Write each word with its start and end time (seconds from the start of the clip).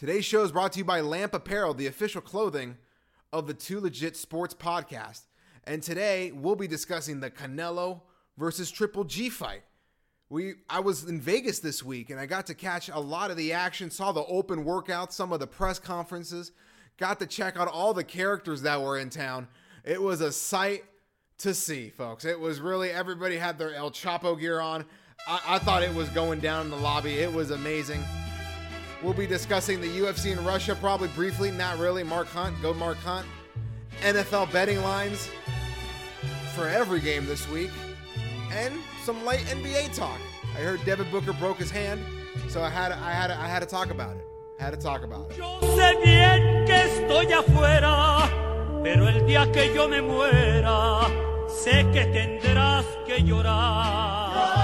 Today's 0.00 0.24
show 0.24 0.42
is 0.42 0.50
brought 0.50 0.72
to 0.72 0.78
you 0.78 0.84
by 0.86 1.02
Lamp 1.02 1.34
Apparel, 1.34 1.74
the 1.74 1.86
official 1.86 2.22
clothing 2.22 2.78
of 3.34 3.46
the 3.46 3.52
Two 3.52 3.80
Legit 3.80 4.16
Sports 4.16 4.54
podcast. 4.54 5.24
And 5.64 5.82
today 5.82 6.32
we'll 6.32 6.56
be 6.56 6.66
discussing 6.66 7.20
the 7.20 7.30
Canelo 7.30 8.00
versus 8.38 8.70
Triple 8.70 9.04
G 9.04 9.28
fight. 9.28 9.60
We 10.30 10.54
I 10.70 10.80
was 10.80 11.04
in 11.04 11.20
Vegas 11.20 11.58
this 11.58 11.84
week 11.84 12.08
and 12.08 12.18
I 12.18 12.24
got 12.24 12.46
to 12.46 12.54
catch 12.54 12.88
a 12.88 12.98
lot 12.98 13.30
of 13.30 13.36
the 13.36 13.52
action, 13.52 13.90
saw 13.90 14.10
the 14.10 14.24
open 14.24 14.64
workouts, 14.64 15.12
some 15.12 15.34
of 15.34 15.38
the 15.38 15.46
press 15.46 15.78
conferences, 15.78 16.52
got 16.96 17.18
to 17.18 17.26
check 17.26 17.58
out 17.58 17.68
all 17.68 17.92
the 17.92 18.02
characters 18.02 18.62
that 18.62 18.80
were 18.80 18.96
in 18.96 19.10
town. 19.10 19.48
It 19.84 20.00
was 20.00 20.22
a 20.22 20.32
sight 20.32 20.82
to 21.40 21.52
see, 21.52 21.90
folks. 21.90 22.24
It 22.24 22.40
was 22.40 22.58
really 22.58 22.90
everybody 22.90 23.36
had 23.36 23.58
their 23.58 23.74
El 23.74 23.90
Chapo 23.90 24.40
gear 24.40 24.60
on. 24.60 24.86
I, 25.28 25.40
I 25.46 25.58
thought 25.58 25.82
it 25.82 25.94
was 25.94 26.08
going 26.08 26.40
down 26.40 26.64
in 26.64 26.70
the 26.70 26.78
lobby. 26.78 27.18
It 27.18 27.30
was 27.30 27.50
amazing. 27.50 28.02
We'll 29.02 29.14
be 29.14 29.26
discussing 29.26 29.80
the 29.80 29.88
UFC 29.88 30.30
in 30.30 30.44
Russia 30.44 30.74
probably 30.74 31.08
briefly, 31.08 31.50
not 31.50 31.78
really. 31.78 32.02
Mark 32.04 32.28
Hunt, 32.28 32.60
go 32.60 32.74
Mark 32.74 32.98
Hunt. 32.98 33.26
NFL 34.02 34.52
betting 34.52 34.82
lines 34.82 35.28
for 36.54 36.68
every 36.68 37.00
game 37.00 37.26
this 37.26 37.48
week, 37.48 37.70
and 38.52 38.74
some 39.04 39.24
light 39.24 39.40
NBA 39.40 39.94
talk. 39.94 40.18
I 40.54 40.60
heard 40.60 40.84
Devin 40.84 41.10
Booker 41.10 41.32
broke 41.34 41.58
his 41.58 41.70
hand, 41.70 42.00
so 42.48 42.62
I 42.62 42.68
had 42.70 42.92
I 42.92 43.12
had 43.12 43.30
I 43.30 43.46
had 43.46 43.60
to 43.60 43.66
talk 43.66 43.90
about 43.90 44.16
it. 44.16 44.24
I 44.58 44.64
had 44.64 44.70
to 44.72 44.80
talk 44.80 45.02
about 45.02 45.30
it. 45.30 45.36
Pero 48.82 49.06
el 49.06 49.20
día 49.26 49.52
que 49.52 49.74
yo 49.74 49.88
me 49.88 50.00
muera, 50.00 51.06
sé 51.48 51.90
que 51.92 52.04
tendrás 52.06 52.84
que 53.06 53.22
llorar. 53.22 54.59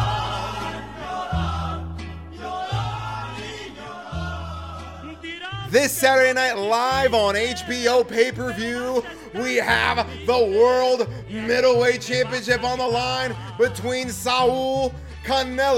This 5.77 5.93
Saturday 5.93 6.33
night, 6.33 6.55
live 6.55 7.12
on 7.12 7.35
HBO 7.35 8.09
pay 8.09 8.33
per 8.33 8.51
view, 8.55 9.05
we 9.35 9.57
have 9.57 10.09
the 10.24 10.59
World 10.59 11.07
Middleweight 11.29 12.01
Championship 12.01 12.65
on 12.65 12.79
the 12.79 12.87
line 12.87 13.37
between 13.59 14.09
Saul 14.09 14.95
Canelo 15.23 15.77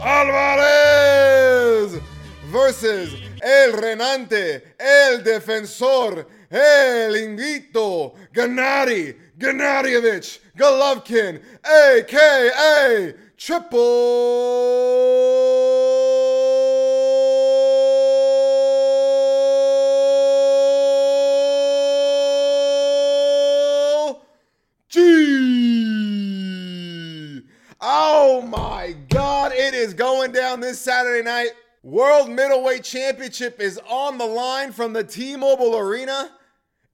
Alvarez 0.00 2.00
versus 2.44 3.12
El 3.42 3.72
Renante, 3.72 4.62
El 4.78 5.18
Defensor, 5.18 6.26
El 6.48 7.14
Invito, 7.14 8.14
Gennady 8.32 9.16
Gennadievich 9.38 10.38
Golovkin, 10.56 11.42
aka 11.64 13.14
Triple 13.36 13.74
G. 24.88 25.00
Oh 27.80 28.40
my 28.42 28.94
God, 29.08 29.52
it 29.52 29.74
is 29.74 29.94
going 29.94 30.30
down 30.30 30.60
this 30.60 30.80
Saturday 30.80 31.24
night. 31.24 31.48
World 31.82 32.30
Middleweight 32.30 32.84
Championship 32.84 33.60
is 33.60 33.80
on 33.88 34.16
the 34.16 34.24
line 34.24 34.70
from 34.70 34.92
the 34.92 35.02
T 35.02 35.34
Mobile 35.36 35.76
Arena 35.76 36.30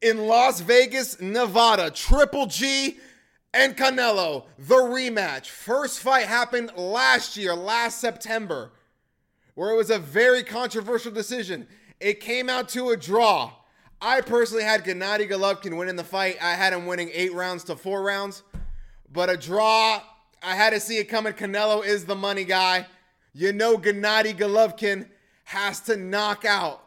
in 0.03 0.27
Las 0.27 0.61
Vegas, 0.61 1.20
Nevada. 1.20 1.91
Triple 1.91 2.47
G 2.47 2.98
and 3.53 3.77
Canelo, 3.77 4.45
the 4.59 4.77
rematch. 4.77 5.47
First 5.47 6.01
fight 6.01 6.27
happened 6.27 6.73
last 6.77 7.37
year, 7.37 7.55
last 7.55 8.01
September, 8.01 8.73
where 9.55 9.71
it 9.71 9.77
was 9.77 9.91
a 9.91 9.98
very 9.98 10.43
controversial 10.43 11.12
decision. 11.12 11.67
It 11.98 12.21
came 12.21 12.48
out 12.48 12.69
to 12.71 12.91
a 12.91 12.97
draw. 12.97 13.53
I 14.00 14.22
personally 14.22 14.65
had 14.65 14.84
Gennady 14.84 15.28
Golovkin 15.28 15.77
winning 15.77 15.97
the 15.97 16.05
fight. 16.05 16.38
I 16.41 16.55
had 16.55 16.72
him 16.72 16.87
winning 16.87 17.11
eight 17.12 17.34
rounds 17.34 17.65
to 17.65 17.77
four 17.77 18.03
rounds. 18.03 18.43
But 19.12 19.28
a 19.28 19.37
draw, 19.37 20.00
I 20.43 20.55
had 20.55 20.71
to 20.71 20.81
see 20.81 20.97
it 20.97 21.05
coming. 21.05 21.34
Canelo 21.34 21.84
is 21.84 22.06
the 22.06 22.15
money 22.15 22.44
guy. 22.44 22.87
You 23.34 23.53
know, 23.53 23.77
Gennady 23.77 24.34
Golovkin 24.34 25.09
has 25.44 25.81
to 25.81 25.97
knock 25.97 26.44
out 26.44 26.82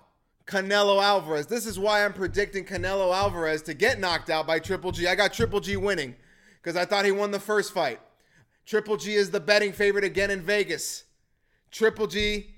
Canelo 0.46 1.02
Alvarez. 1.02 1.48
This 1.48 1.66
is 1.66 1.80
why 1.80 2.04
I'm 2.04 2.14
predicting 2.14 2.66
Canelo 2.66 3.16
Alvarez 3.16 3.62
to 3.64 3.74
get 3.74 4.00
knocked 4.00 4.30
out 4.30 4.46
by 4.46 4.59
Triple 4.59 4.92
G. 4.92 5.08
I 5.08 5.16
got 5.16 5.34
Triple 5.34 5.59
G 5.59 5.78
winning 5.78 6.16
because 6.62 6.76
I 6.76 6.86
thought 6.86 7.06
he 7.06 7.12
won 7.12 7.31
the 7.31 7.40
first 7.40 7.74
fight. 7.74 8.00
Triple 8.66 8.98
G 8.98 9.14
is 9.14 9.31
the 9.31 9.40
betting 9.40 9.74
favorite 9.74 10.04
again 10.04 10.31
in 10.31 10.42
Vegas. 10.42 11.06
Triple 11.72 12.08
G 12.08 12.56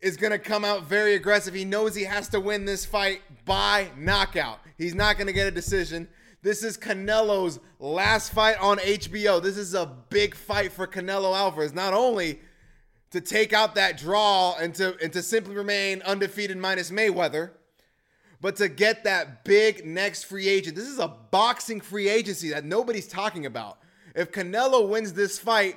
is 0.00 0.16
going 0.16 0.32
to 0.32 0.38
come 0.38 0.64
out 0.64 0.84
very 0.84 1.14
aggressive. 1.14 1.54
He 1.54 1.64
knows 1.64 1.94
he 1.94 2.04
has 2.04 2.28
to 2.30 2.40
win 2.40 2.64
this 2.64 2.84
fight 2.84 3.22
by 3.44 3.90
knockout. 3.96 4.58
He's 4.76 4.94
not 4.94 5.16
going 5.16 5.28
to 5.28 5.32
get 5.32 5.46
a 5.46 5.52
decision. 5.52 6.08
This 6.42 6.64
is 6.64 6.76
Canelo's 6.76 7.60
last 7.78 8.32
fight 8.32 8.56
on 8.60 8.78
HBO. 8.78 9.40
This 9.40 9.56
is 9.56 9.74
a 9.74 9.86
big 9.86 10.34
fight 10.34 10.72
for 10.72 10.88
Canelo 10.88 11.36
Alvarez. 11.36 11.72
Not 11.72 11.94
only 11.94 12.40
to 13.12 13.20
take 13.20 13.52
out 13.52 13.74
that 13.76 13.96
draw 13.98 14.56
and 14.56 14.74
to 14.74 14.96
and 15.02 15.12
to 15.12 15.22
simply 15.22 15.54
remain 15.54 16.02
undefeated 16.02 16.56
minus 16.56 16.90
Mayweather, 16.90 17.50
but 18.40 18.56
to 18.56 18.68
get 18.68 19.04
that 19.04 19.44
big 19.44 19.86
next 19.86 20.24
free 20.24 20.48
agent. 20.48 20.76
This 20.76 20.88
is 20.88 20.98
a 20.98 21.08
boxing 21.08 21.80
free 21.80 22.08
agency 22.08 22.50
that 22.50 22.64
nobody's 22.64 23.06
talking 23.06 23.46
about. 23.46 23.78
If 24.14 24.32
Canelo 24.32 24.88
wins 24.88 25.12
this 25.12 25.38
fight, 25.38 25.76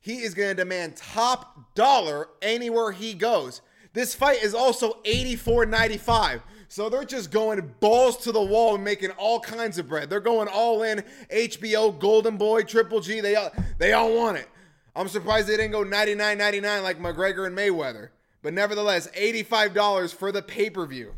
he 0.00 0.18
is 0.18 0.34
going 0.34 0.50
to 0.50 0.54
demand 0.54 0.96
top 0.96 1.74
dollar 1.74 2.28
anywhere 2.42 2.92
he 2.92 3.14
goes. 3.14 3.62
This 3.94 4.14
fight 4.14 4.42
is 4.42 4.54
also 4.54 4.98
84.95. 5.04 6.42
So 6.68 6.88
they're 6.88 7.04
just 7.04 7.30
going 7.30 7.72
balls 7.78 8.16
to 8.18 8.32
the 8.32 8.42
wall 8.42 8.74
and 8.74 8.82
making 8.82 9.12
all 9.12 9.38
kinds 9.38 9.78
of 9.78 9.88
bread. 9.88 10.10
They're 10.10 10.18
going 10.18 10.48
all 10.48 10.82
in 10.82 11.04
HBO, 11.32 11.96
Golden 11.96 12.36
Boy, 12.36 12.64
Triple 12.64 13.00
G. 13.00 13.20
They 13.20 13.36
all, 13.36 13.52
they 13.78 13.92
all 13.92 14.14
want 14.14 14.38
it. 14.38 14.48
I'm 14.96 15.08
surprised 15.08 15.48
they 15.48 15.56
didn't 15.56 15.72
go 15.72 15.84
99.99 15.84 16.82
like 16.82 17.00
McGregor 17.00 17.46
and 17.46 17.56
Mayweather. 17.56 18.10
But 18.42 18.54
nevertheless, 18.54 19.08
$85 19.16 20.14
for 20.14 20.30
the 20.30 20.42
pay-per-view. 20.42 21.14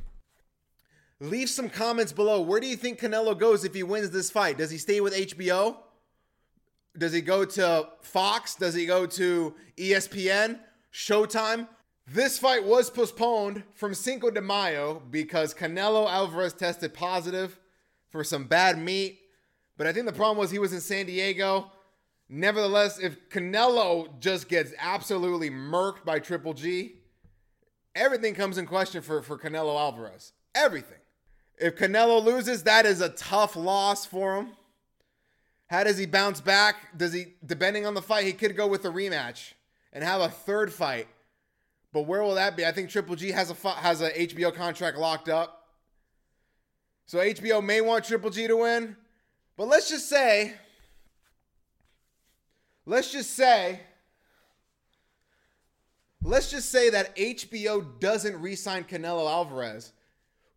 Leave 1.20 1.50
some 1.50 1.68
comments 1.68 2.12
below. 2.12 2.40
Where 2.40 2.60
do 2.60 2.66
you 2.66 2.76
think 2.76 3.00
Canelo 3.00 3.36
goes 3.38 3.64
if 3.64 3.74
he 3.74 3.82
wins 3.82 4.10
this 4.10 4.30
fight? 4.30 4.58
Does 4.58 4.70
he 4.70 4.78
stay 4.78 5.00
with 5.00 5.14
HBO? 5.14 5.78
Does 6.96 7.12
he 7.12 7.20
go 7.20 7.44
to 7.44 7.88
Fox? 8.02 8.54
Does 8.54 8.74
he 8.74 8.86
go 8.86 9.06
to 9.06 9.54
ESPN? 9.76 10.60
Showtime? 10.92 11.68
This 12.06 12.38
fight 12.38 12.64
was 12.64 12.88
postponed 12.90 13.64
from 13.74 13.92
Cinco 13.92 14.30
de 14.30 14.40
Mayo 14.40 15.02
because 15.10 15.52
Canelo 15.52 16.08
Alvarez 16.08 16.52
tested 16.52 16.94
positive 16.94 17.58
for 18.10 18.22
some 18.22 18.44
bad 18.44 18.78
meat. 18.78 19.18
But 19.76 19.86
I 19.86 19.92
think 19.92 20.06
the 20.06 20.12
problem 20.12 20.38
was 20.38 20.50
he 20.50 20.58
was 20.58 20.72
in 20.72 20.80
San 20.80 21.06
Diego. 21.06 21.72
Nevertheless, 22.28 22.98
if 22.98 23.28
Canelo 23.28 24.18
just 24.18 24.48
gets 24.48 24.72
absolutely 24.78 25.50
murked 25.50 26.04
by 26.04 26.18
Triple 26.18 26.54
G, 26.54 26.96
everything 27.94 28.34
comes 28.34 28.58
in 28.58 28.66
question 28.66 29.00
for, 29.00 29.22
for 29.22 29.38
Canelo 29.38 29.78
Alvarez. 29.78 30.32
Everything. 30.54 30.98
If 31.58 31.76
Canelo 31.76 32.22
loses, 32.22 32.64
that 32.64 32.84
is 32.84 33.00
a 33.00 33.10
tough 33.10 33.56
loss 33.56 34.04
for 34.04 34.36
him. 34.36 34.52
How 35.68 35.84
does 35.84 35.98
he 35.98 36.06
bounce 36.06 36.40
back? 36.40 36.96
Does 36.96 37.12
he, 37.12 37.34
depending 37.44 37.86
on 37.86 37.94
the 37.94 38.02
fight, 38.02 38.24
he 38.24 38.32
could 38.32 38.56
go 38.56 38.66
with 38.66 38.84
a 38.84 38.88
rematch 38.88 39.52
and 39.92 40.04
have 40.04 40.20
a 40.20 40.28
third 40.28 40.72
fight. 40.72 41.08
But 41.92 42.02
where 42.02 42.22
will 42.22 42.34
that 42.34 42.56
be? 42.56 42.66
I 42.66 42.72
think 42.72 42.90
Triple 42.90 43.16
G 43.16 43.30
has 43.30 43.50
a 43.50 43.68
has 43.70 44.02
a 44.02 44.10
HBO 44.10 44.54
contract 44.54 44.98
locked 44.98 45.28
up. 45.28 45.68
So 47.06 47.18
HBO 47.18 47.64
may 47.64 47.80
want 47.80 48.04
Triple 48.04 48.30
G 48.30 48.46
to 48.46 48.56
win. 48.56 48.96
But 49.56 49.68
let's 49.68 49.88
just 49.88 50.08
say, 50.08 50.54
let's 52.86 53.12
just 53.12 53.32
say, 53.32 53.80
let's 56.22 56.50
just 56.50 56.70
say 56.70 56.90
that 56.90 57.14
HBO 57.16 58.00
doesn't 58.00 58.40
re-sign 58.40 58.84
Canelo 58.84 59.30
Alvarez. 59.30 59.92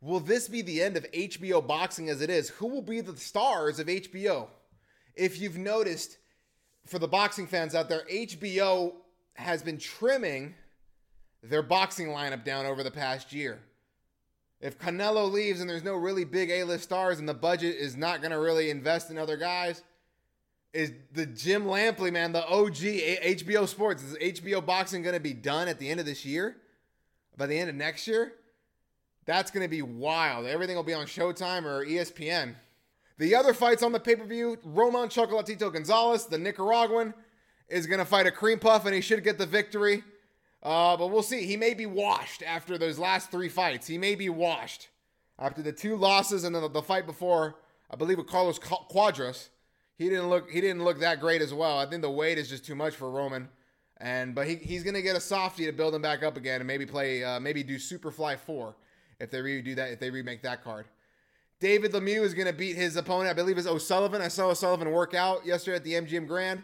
Will 0.02 0.22
this 0.22 0.48
be 0.48 0.62
the 0.62 0.82
end 0.82 0.96
of 0.96 1.12
HBO 1.12 1.66
boxing 1.66 2.10
as 2.10 2.22
it 2.22 2.30
is? 2.30 2.50
Who 2.50 2.68
will 2.68 2.82
be 2.82 3.02
the 3.02 3.18
stars 3.18 3.80
of 3.80 3.88
HBO? 3.88 4.48
If 5.16 5.42
you've 5.42 5.58
noticed, 5.58 6.18
for 6.86 7.00
the 7.00 7.08
boxing 7.08 7.48
fans 7.48 7.76
out 7.76 7.90
there, 7.90 8.04
HBO 8.10 8.94
has 9.34 9.62
been 9.62 9.78
trimming 9.78 10.56
their 11.44 11.62
boxing 11.62 12.08
lineup 12.08 12.46
down 12.46 12.66
over 12.66 12.84
the 12.84 12.92
past 12.92 13.34
year. 13.34 13.60
If 14.62 14.78
Canelo 14.78 15.32
leaves 15.32 15.62
and 15.62 15.70
there's 15.70 15.84
no 15.84 15.96
really 15.96 16.26
big 16.26 16.50
A-list 16.50 16.84
stars 16.84 17.20
and 17.20 17.28
the 17.28 17.34
budget 17.34 17.76
is 17.76 17.96
not 17.96 18.22
going 18.22 18.32
to 18.32 18.40
really 18.40 18.70
invest 18.70 19.10
in 19.10 19.18
other 19.18 19.38
guys, 19.38 19.84
is 20.74 20.92
the 21.14 21.26
Jim 21.26 21.66
Lampley 21.66 22.12
man, 22.12 22.32
the 22.32 22.46
OG 22.46 22.84
A- 22.84 23.36
HBO 23.36 23.68
Sports, 23.68 24.04
is 24.04 24.18
HBO 24.18 24.66
boxing 24.66 25.02
going 25.02 25.16
to 25.16 25.20
be 25.20 25.34
done 25.34 25.68
at 25.68 25.80
the 25.80 25.90
end 25.90 26.00
of 26.00 26.06
this 26.06 26.26
year? 26.26 26.58
By 27.38 27.48
the 27.48 27.58
end 27.58 27.70
of 27.70 27.76
next 27.76 28.08
year? 28.08 28.34
That's 29.26 29.52
going 29.52 29.64
to 29.64 29.70
be 29.70 29.82
wild. 29.82 30.46
Everything 30.46 30.76
will 30.76 30.84
be 30.84 30.94
on 30.94 31.06
Showtime 31.06 31.64
or 31.64 31.86
ESPN. 31.86 32.56
The 33.18 33.36
other 33.36 33.54
fights 33.54 33.84
on 33.84 33.92
the 33.92 34.00
pay 34.00 34.16
per 34.16 34.26
view 34.26 34.58
Roman 34.64 35.10
Chocolatito 35.10 35.72
Gonzalez, 35.72 36.26
the 36.26 36.38
Nicaraguan, 36.38 37.14
is 37.68 37.86
going 37.86 38.00
to 38.00 38.06
fight 38.06 38.28
a 38.28 38.32
cream 38.32 38.60
puff, 38.60 38.86
and 38.86 38.96
he 38.96 39.02
should 39.02 39.24
get 39.24 39.38
the 39.38 39.46
victory. 39.46 40.04
Uh, 40.64 40.98
but 40.98 41.08
we'll 41.08 41.24
see. 41.24 41.46
He 41.46 41.58
may 41.58 41.74
be 41.74 41.86
washed 41.86 42.44
after 42.44 42.78
those 42.78 42.98
last 42.98 43.32
three 43.32 43.50
fights. 43.50 43.88
He 43.88 43.98
may 43.98 44.16
be 44.16 44.30
washed 44.30 44.90
after 45.38 45.62
the 45.62 45.72
two 45.72 45.96
losses 45.96 46.44
and 46.44 46.56
the, 46.56 46.82
fight 46.82 47.06
before. 47.06 47.56
I 47.92 47.96
believe 47.96 48.18
with 48.18 48.28
Carlos 48.28 48.60
Cuadras. 48.60 49.50
He 50.00 50.08
didn't 50.08 50.30
look. 50.30 50.50
He 50.50 50.62
didn't 50.62 50.86
look 50.86 51.02
that 51.02 51.20
great 51.20 51.42
as 51.42 51.54
well. 51.54 51.78
I 51.78 51.86
think 51.86 52.02
the 52.02 52.10
weight 52.10 52.38
is 52.38 52.48
just 52.48 52.66
too 52.66 52.74
much 52.74 52.96
for 52.96 53.12
Roman. 53.12 53.50
And 53.98 54.34
but 54.34 54.48
he, 54.48 54.56
he's 54.56 54.82
gonna 54.82 55.02
get 55.02 55.18
a 55.18 55.20
softie 55.20 55.66
to 55.66 55.74
build 55.74 55.94
him 55.94 56.02
back 56.02 56.24
up 56.24 56.38
again 56.38 56.62
and 56.62 56.68
maybe 56.68 56.86
play 56.86 57.22
uh, 57.22 57.38
maybe 57.42 57.64
do 57.64 57.76
Superfly 57.76 58.40
four 58.40 58.78
if 59.20 59.30
they 59.30 59.40
redo 59.40 59.76
that 59.76 59.92
if 59.92 60.00
they 60.00 60.10
remake 60.10 60.42
that 60.44 60.64
card. 60.64 60.86
David 61.60 61.92
Lemieux 61.92 62.24
is 62.24 62.34
gonna 62.34 62.54
beat 62.54 62.78
his 62.78 62.96
opponent. 62.96 63.30
I 63.30 63.34
believe 63.34 63.58
is 63.58 63.68
O'Sullivan. 63.68 64.22
I 64.22 64.30
saw 64.30 64.48
O'Sullivan 64.48 64.90
work 64.90 65.14
out 65.14 65.46
yesterday 65.46 65.76
at 65.76 65.84
the 65.84 65.94
MGM 65.96 66.28
Grand. 66.28 66.64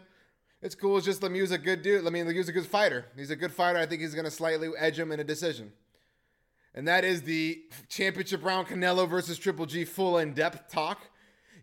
It's 0.62 0.74
cool. 0.74 0.96
It's 0.96 1.04
just 1.04 1.20
Lemieux's 1.20 1.50
a 1.50 1.58
good 1.58 1.82
dude. 1.82 2.06
I 2.06 2.10
mean, 2.10 2.24
Lemieux's 2.24 2.48
a 2.48 2.52
good 2.52 2.64
fighter. 2.64 3.04
He's 3.16 3.30
a 3.30 3.36
good 3.36 3.52
fighter. 3.52 3.78
I 3.78 3.84
think 3.84 4.00
he's 4.00 4.14
gonna 4.14 4.30
slightly 4.30 4.70
edge 4.78 4.98
him 4.98 5.12
in 5.12 5.20
a 5.20 5.24
decision. 5.24 5.72
And 6.74 6.88
that 6.88 7.04
is 7.04 7.20
the 7.20 7.60
championship 7.90 8.42
round 8.42 8.68
Canelo 8.68 9.06
versus 9.06 9.36
Triple 9.36 9.66
G 9.66 9.84
full 9.84 10.16
in 10.16 10.32
depth 10.32 10.72
talk. 10.72 11.02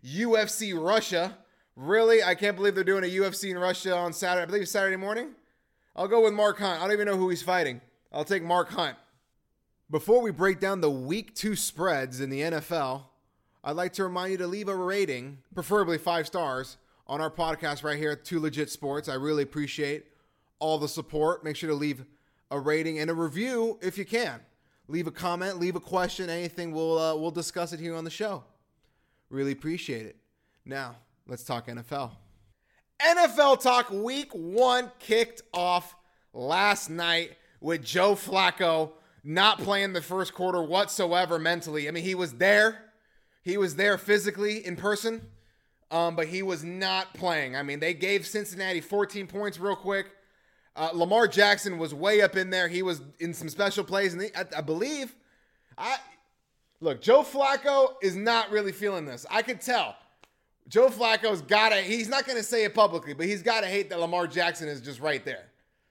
UFC 0.04 0.72
Russia. 0.80 1.36
Really? 1.76 2.22
I 2.22 2.34
can't 2.34 2.56
believe 2.56 2.74
they're 2.74 2.84
doing 2.84 3.04
a 3.04 3.08
UFC 3.08 3.50
in 3.50 3.58
Russia 3.58 3.96
on 3.96 4.12
Saturday. 4.12 4.42
I 4.42 4.46
believe 4.46 4.68
Saturday 4.68 4.96
morning. 4.96 5.30
I'll 5.96 6.08
go 6.08 6.22
with 6.22 6.32
Mark 6.32 6.58
Hunt. 6.58 6.80
I 6.80 6.84
don't 6.84 6.92
even 6.92 7.06
know 7.06 7.16
who 7.16 7.28
he's 7.30 7.42
fighting. 7.42 7.80
I'll 8.12 8.24
take 8.24 8.42
Mark 8.42 8.70
Hunt. 8.70 8.96
Before 9.90 10.22
we 10.22 10.30
break 10.30 10.60
down 10.60 10.80
the 10.80 10.90
week 10.90 11.34
two 11.34 11.56
spreads 11.56 12.20
in 12.20 12.30
the 12.30 12.40
NFL, 12.40 13.02
I'd 13.62 13.76
like 13.76 13.92
to 13.94 14.04
remind 14.04 14.32
you 14.32 14.38
to 14.38 14.46
leave 14.46 14.68
a 14.68 14.76
rating, 14.76 15.38
preferably 15.54 15.98
five 15.98 16.26
stars, 16.26 16.78
on 17.06 17.20
our 17.20 17.30
podcast 17.30 17.84
right 17.84 17.98
here 17.98 18.12
at 18.12 18.24
Two 18.24 18.40
Legit 18.40 18.70
Sports. 18.70 19.08
I 19.08 19.14
really 19.14 19.42
appreciate 19.42 20.06
all 20.58 20.78
the 20.78 20.88
support. 20.88 21.44
Make 21.44 21.56
sure 21.56 21.70
to 21.70 21.76
leave 21.76 22.04
a 22.50 22.58
rating 22.58 22.98
and 22.98 23.10
a 23.10 23.14
review 23.14 23.78
if 23.82 23.98
you 23.98 24.04
can. 24.04 24.40
Leave 24.86 25.06
a 25.06 25.10
comment, 25.10 25.58
leave 25.58 25.76
a 25.76 25.80
question, 25.80 26.28
anything. 26.28 26.72
We'll 26.72 26.98
uh, 26.98 27.16
we'll 27.16 27.30
discuss 27.30 27.72
it 27.72 27.80
here 27.80 27.94
on 27.94 28.04
the 28.04 28.10
show. 28.10 28.44
Really 29.30 29.52
appreciate 29.52 30.06
it. 30.06 30.16
Now 30.64 30.96
let's 31.26 31.44
talk 31.44 31.68
NFL. 31.68 32.12
NFL 33.00 33.60
talk 33.60 33.90
week 33.90 34.30
one 34.32 34.90
kicked 34.98 35.42
off 35.52 35.94
last 36.32 36.90
night 36.90 37.32
with 37.60 37.82
Joe 37.82 38.14
Flacco 38.14 38.92
not 39.24 39.58
playing 39.58 39.94
the 39.94 40.02
first 40.02 40.34
quarter 40.34 40.62
whatsoever 40.62 41.38
mentally. 41.38 41.88
I 41.88 41.90
mean, 41.90 42.04
he 42.04 42.14
was 42.14 42.34
there, 42.34 42.84
he 43.42 43.56
was 43.56 43.76
there 43.76 43.96
physically 43.96 44.64
in 44.64 44.76
person, 44.76 45.22
um, 45.90 46.14
but 46.14 46.28
he 46.28 46.42
was 46.42 46.62
not 46.62 47.14
playing. 47.14 47.56
I 47.56 47.62
mean, 47.62 47.80
they 47.80 47.94
gave 47.94 48.26
Cincinnati 48.26 48.80
14 48.80 49.26
points 49.26 49.58
real 49.58 49.76
quick. 49.76 50.10
Uh, 50.76 50.90
Lamar 50.92 51.28
Jackson 51.28 51.78
was 51.78 51.94
way 51.94 52.20
up 52.20 52.36
in 52.36 52.50
there. 52.50 52.68
He 52.68 52.82
was 52.82 53.00
in 53.20 53.32
some 53.32 53.48
special 53.48 53.84
plays, 53.84 54.12
and 54.12 54.30
I, 54.36 54.58
I 54.58 54.60
believe, 54.60 55.14
I 55.78 55.96
look, 56.80 57.00
Joe 57.00 57.22
Flacco 57.22 57.94
is 58.02 58.16
not 58.16 58.50
really 58.50 58.72
feeling 58.72 59.06
this. 59.06 59.24
I 59.30 59.42
could 59.42 59.60
tell. 59.60 59.96
Joe 60.68 60.88
Flacco's 60.88 61.42
gotta, 61.42 61.76
he's 61.76 62.08
not 62.08 62.26
gonna 62.26 62.42
say 62.42 62.64
it 62.64 62.74
publicly, 62.74 63.12
but 63.12 63.26
he's 63.26 63.42
gotta 63.42 63.66
hate 63.66 63.90
that 63.90 64.00
Lamar 64.00 64.26
Jackson 64.26 64.68
is 64.68 64.80
just 64.80 65.00
right 65.00 65.24
there. 65.24 65.44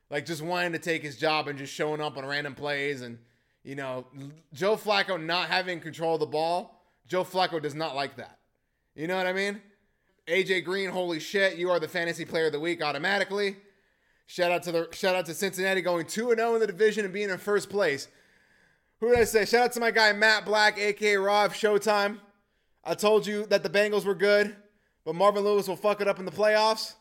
Like 0.10 0.26
just 0.26 0.42
wanting 0.42 0.74
to 0.74 0.80
take 0.80 1.02
his 1.02 1.18
job 1.18 1.48
and 1.48 1.58
just 1.58 1.74
showing 1.74 2.02
up 2.02 2.18
on 2.18 2.26
random 2.26 2.56
plays. 2.56 3.02
And, 3.02 3.18
you 3.64 3.76
know, 3.76 4.06
Joe 4.54 4.76
Flacco 4.76 5.24
not 5.24 5.50
having 5.50 5.80
control 5.80 6.16
of 6.16 6.20
the 6.20 6.26
ball, 6.26 6.84
Joe 7.08 7.24
Flacco 7.24 7.62
does 7.62 7.76
not 7.76 7.96
like 7.96 8.16
that. 8.18 8.38
You 8.96 9.08
know 9.08 9.18
what 9.18 9.26
I 9.26 9.34
mean? 9.34 9.62
AJ 10.28 10.66
Green, 10.66 10.90
holy 10.90 11.20
shit, 11.20 11.58
you 11.58 11.70
are 11.70 11.80
the 11.80 11.88
fantasy 11.88 12.26
player 12.26 12.46
of 12.46 12.52
the 12.52 12.60
week 12.60 12.84
automatically. 12.84 13.58
Shout 14.26 14.52
out 14.52 14.64
to 14.64 14.72
the 14.72 14.88
shout 14.94 15.16
out 15.16 15.26
to 15.26 15.34
Cincinnati 15.34 15.82
going 15.82 16.06
2 16.06 16.34
0 16.36 16.54
in 16.54 16.60
the 16.62 16.68
division 16.68 17.04
and 17.04 17.14
being 17.14 17.30
in 17.30 17.38
first 17.38 17.70
place. 17.70 18.08
Who 19.00 19.10
did 19.10 19.20
I 19.20 19.26
say? 19.26 19.46
Shout 19.46 19.66
out 19.66 19.72
to 19.74 19.80
my 19.80 19.92
guy 19.92 20.14
Matt 20.14 20.46
Black, 20.46 20.78
aka 20.78 21.18
Rob 21.18 21.52
Showtime. 21.52 22.20
I 22.86 22.94
told 22.94 23.28
you 23.28 23.46
that 23.48 23.64
the 23.64 23.70
Bengals 23.70 24.06
were 24.06 24.16
good. 24.16 24.56
But 25.06 25.16
Marvin 25.16 25.44
Lewis 25.44 25.68
will 25.68 25.76
fuck 25.76 26.02
it 26.02 26.08
up 26.08 26.20
in 26.20 26.26
the 26.26 26.32
playoffs. 26.32 26.94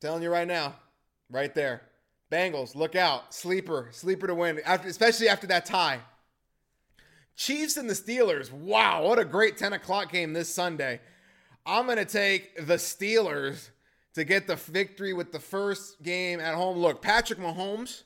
Telling 0.00 0.22
you 0.22 0.30
right 0.30 0.48
now, 0.48 0.74
right 1.30 1.54
there. 1.54 1.82
Bengals, 2.30 2.74
look 2.74 2.96
out. 2.96 3.34
Sleeper, 3.34 3.88
sleeper 3.92 4.26
to 4.26 4.34
win, 4.34 4.60
after, 4.64 4.88
especially 4.88 5.28
after 5.28 5.46
that 5.48 5.66
tie. 5.66 6.00
Chiefs 7.36 7.76
and 7.76 7.88
the 7.88 7.94
Steelers. 7.94 8.50
Wow, 8.50 9.04
what 9.06 9.18
a 9.18 9.24
great 9.24 9.56
10 9.56 9.74
o'clock 9.74 10.10
game 10.10 10.32
this 10.32 10.52
Sunday. 10.52 11.00
I'm 11.64 11.86
going 11.86 11.98
to 11.98 12.04
take 12.04 12.66
the 12.66 12.74
Steelers 12.74 13.68
to 14.14 14.24
get 14.24 14.46
the 14.46 14.56
victory 14.56 15.12
with 15.12 15.32
the 15.32 15.38
first 15.38 16.02
game 16.02 16.40
at 16.40 16.54
home. 16.54 16.78
Look, 16.78 17.00
Patrick 17.00 17.38
Mahomes, 17.38 18.02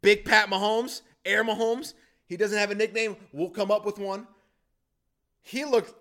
Big 0.00 0.24
Pat 0.24 0.48
Mahomes, 0.48 1.02
Air 1.24 1.44
Mahomes. 1.44 1.94
He 2.26 2.36
doesn't 2.36 2.58
have 2.58 2.70
a 2.70 2.74
nickname. 2.74 3.16
We'll 3.32 3.50
come 3.50 3.70
up 3.70 3.84
with 3.84 3.98
one. 3.98 4.26
He 5.42 5.64
looked 5.64 5.94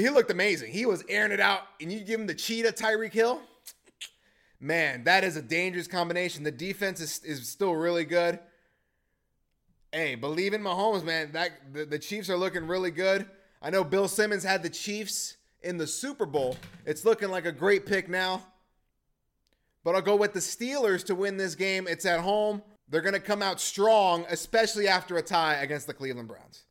he 0.00 0.10
looked 0.10 0.30
amazing. 0.30 0.72
He 0.72 0.86
was 0.86 1.04
airing 1.08 1.32
it 1.32 1.40
out, 1.40 1.62
and 1.80 1.92
you 1.92 2.00
give 2.00 2.20
him 2.20 2.26
the 2.26 2.34
cheetah 2.34 2.72
Tyreek 2.72 3.12
Hill. 3.12 3.40
Man, 4.60 5.04
that 5.04 5.24
is 5.24 5.36
a 5.36 5.42
dangerous 5.42 5.86
combination. 5.86 6.44
The 6.44 6.50
defense 6.50 7.00
is, 7.00 7.20
is 7.24 7.48
still 7.48 7.72
really 7.72 8.04
good. 8.04 8.38
Hey, 9.92 10.14
believe 10.14 10.52
in 10.52 10.62
Mahomes, 10.62 11.02
man. 11.02 11.32
That 11.32 11.72
the, 11.72 11.84
the 11.84 11.98
Chiefs 11.98 12.28
are 12.28 12.36
looking 12.36 12.66
really 12.66 12.90
good. 12.90 13.26
I 13.62 13.70
know 13.70 13.84
Bill 13.84 14.06
Simmons 14.06 14.44
had 14.44 14.62
the 14.62 14.70
Chiefs 14.70 15.36
in 15.62 15.78
the 15.78 15.86
Super 15.86 16.26
Bowl. 16.26 16.56
It's 16.84 17.04
looking 17.04 17.30
like 17.30 17.46
a 17.46 17.52
great 17.52 17.86
pick 17.86 18.08
now. 18.08 18.42
But 19.82 19.94
I'll 19.94 20.02
go 20.02 20.16
with 20.16 20.34
the 20.34 20.40
Steelers 20.40 21.04
to 21.06 21.14
win 21.14 21.36
this 21.36 21.54
game. 21.54 21.88
It's 21.88 22.04
at 22.04 22.20
home. 22.20 22.62
They're 22.88 23.00
going 23.00 23.14
to 23.14 23.20
come 23.20 23.42
out 23.42 23.60
strong, 23.60 24.26
especially 24.28 24.88
after 24.88 25.16
a 25.16 25.22
tie 25.22 25.54
against 25.54 25.86
the 25.86 25.94
Cleveland 25.94 26.28
Browns. 26.28 26.64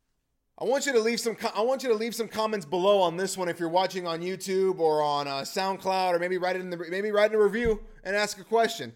I 0.60 0.64
want 0.64 0.84
you 0.84 0.92
to 0.92 1.00
leave 1.00 1.18
some. 1.18 1.38
I 1.54 1.62
want 1.62 1.82
you 1.82 1.88
to 1.88 1.94
leave 1.94 2.14
some 2.14 2.28
comments 2.28 2.66
below 2.66 3.00
on 3.00 3.16
this 3.16 3.38
one 3.38 3.48
if 3.48 3.58
you're 3.58 3.70
watching 3.70 4.06
on 4.06 4.20
YouTube 4.20 4.78
or 4.78 5.02
on 5.02 5.26
uh, 5.26 5.40
SoundCloud, 5.40 6.14
or 6.14 6.18
maybe 6.18 6.36
write 6.36 6.56
it 6.56 6.60
in 6.60 6.68
the 6.68 6.76
maybe 6.76 7.10
write 7.10 7.30
in 7.30 7.38
a 7.38 7.42
review 7.42 7.80
and 8.04 8.14
ask 8.14 8.38
a 8.38 8.44
question. 8.44 8.92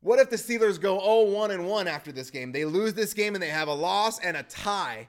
What 0.00 0.20
if 0.20 0.28
the 0.28 0.36
Steelers 0.36 0.78
go 0.78 0.98
0-1 0.98 1.50
and 1.50 1.66
1 1.66 1.88
after 1.88 2.12
this 2.12 2.30
game? 2.30 2.52
They 2.52 2.66
lose 2.66 2.92
this 2.92 3.14
game 3.14 3.34
and 3.34 3.42
they 3.42 3.48
have 3.48 3.68
a 3.68 3.72
loss 3.72 4.18
and 4.18 4.36
a 4.36 4.42
tie, 4.42 5.08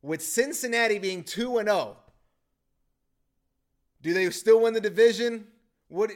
with 0.00 0.22
Cincinnati 0.22 0.98
being 0.98 1.22
2 1.22 1.58
and 1.58 1.68
0. 1.68 1.98
Do 4.00 4.14
they 4.14 4.30
still 4.30 4.62
win 4.62 4.72
the 4.72 4.80
division? 4.80 5.46
What? 5.88 6.10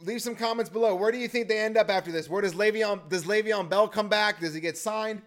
Leave 0.00 0.22
some 0.22 0.34
comments 0.34 0.70
below. 0.70 0.96
Where 0.96 1.12
do 1.12 1.18
you 1.18 1.28
think 1.28 1.48
they 1.48 1.58
end 1.58 1.76
up 1.76 1.90
after 1.90 2.10
this? 2.10 2.28
Where 2.28 2.42
does 2.42 2.54
Le'Veon 2.54 3.08
does 3.08 3.24
Le'Veon 3.26 3.68
Bell 3.68 3.86
come 3.86 4.08
back? 4.08 4.40
Does 4.40 4.54
he 4.54 4.60
get 4.60 4.76
signed? 4.76 5.22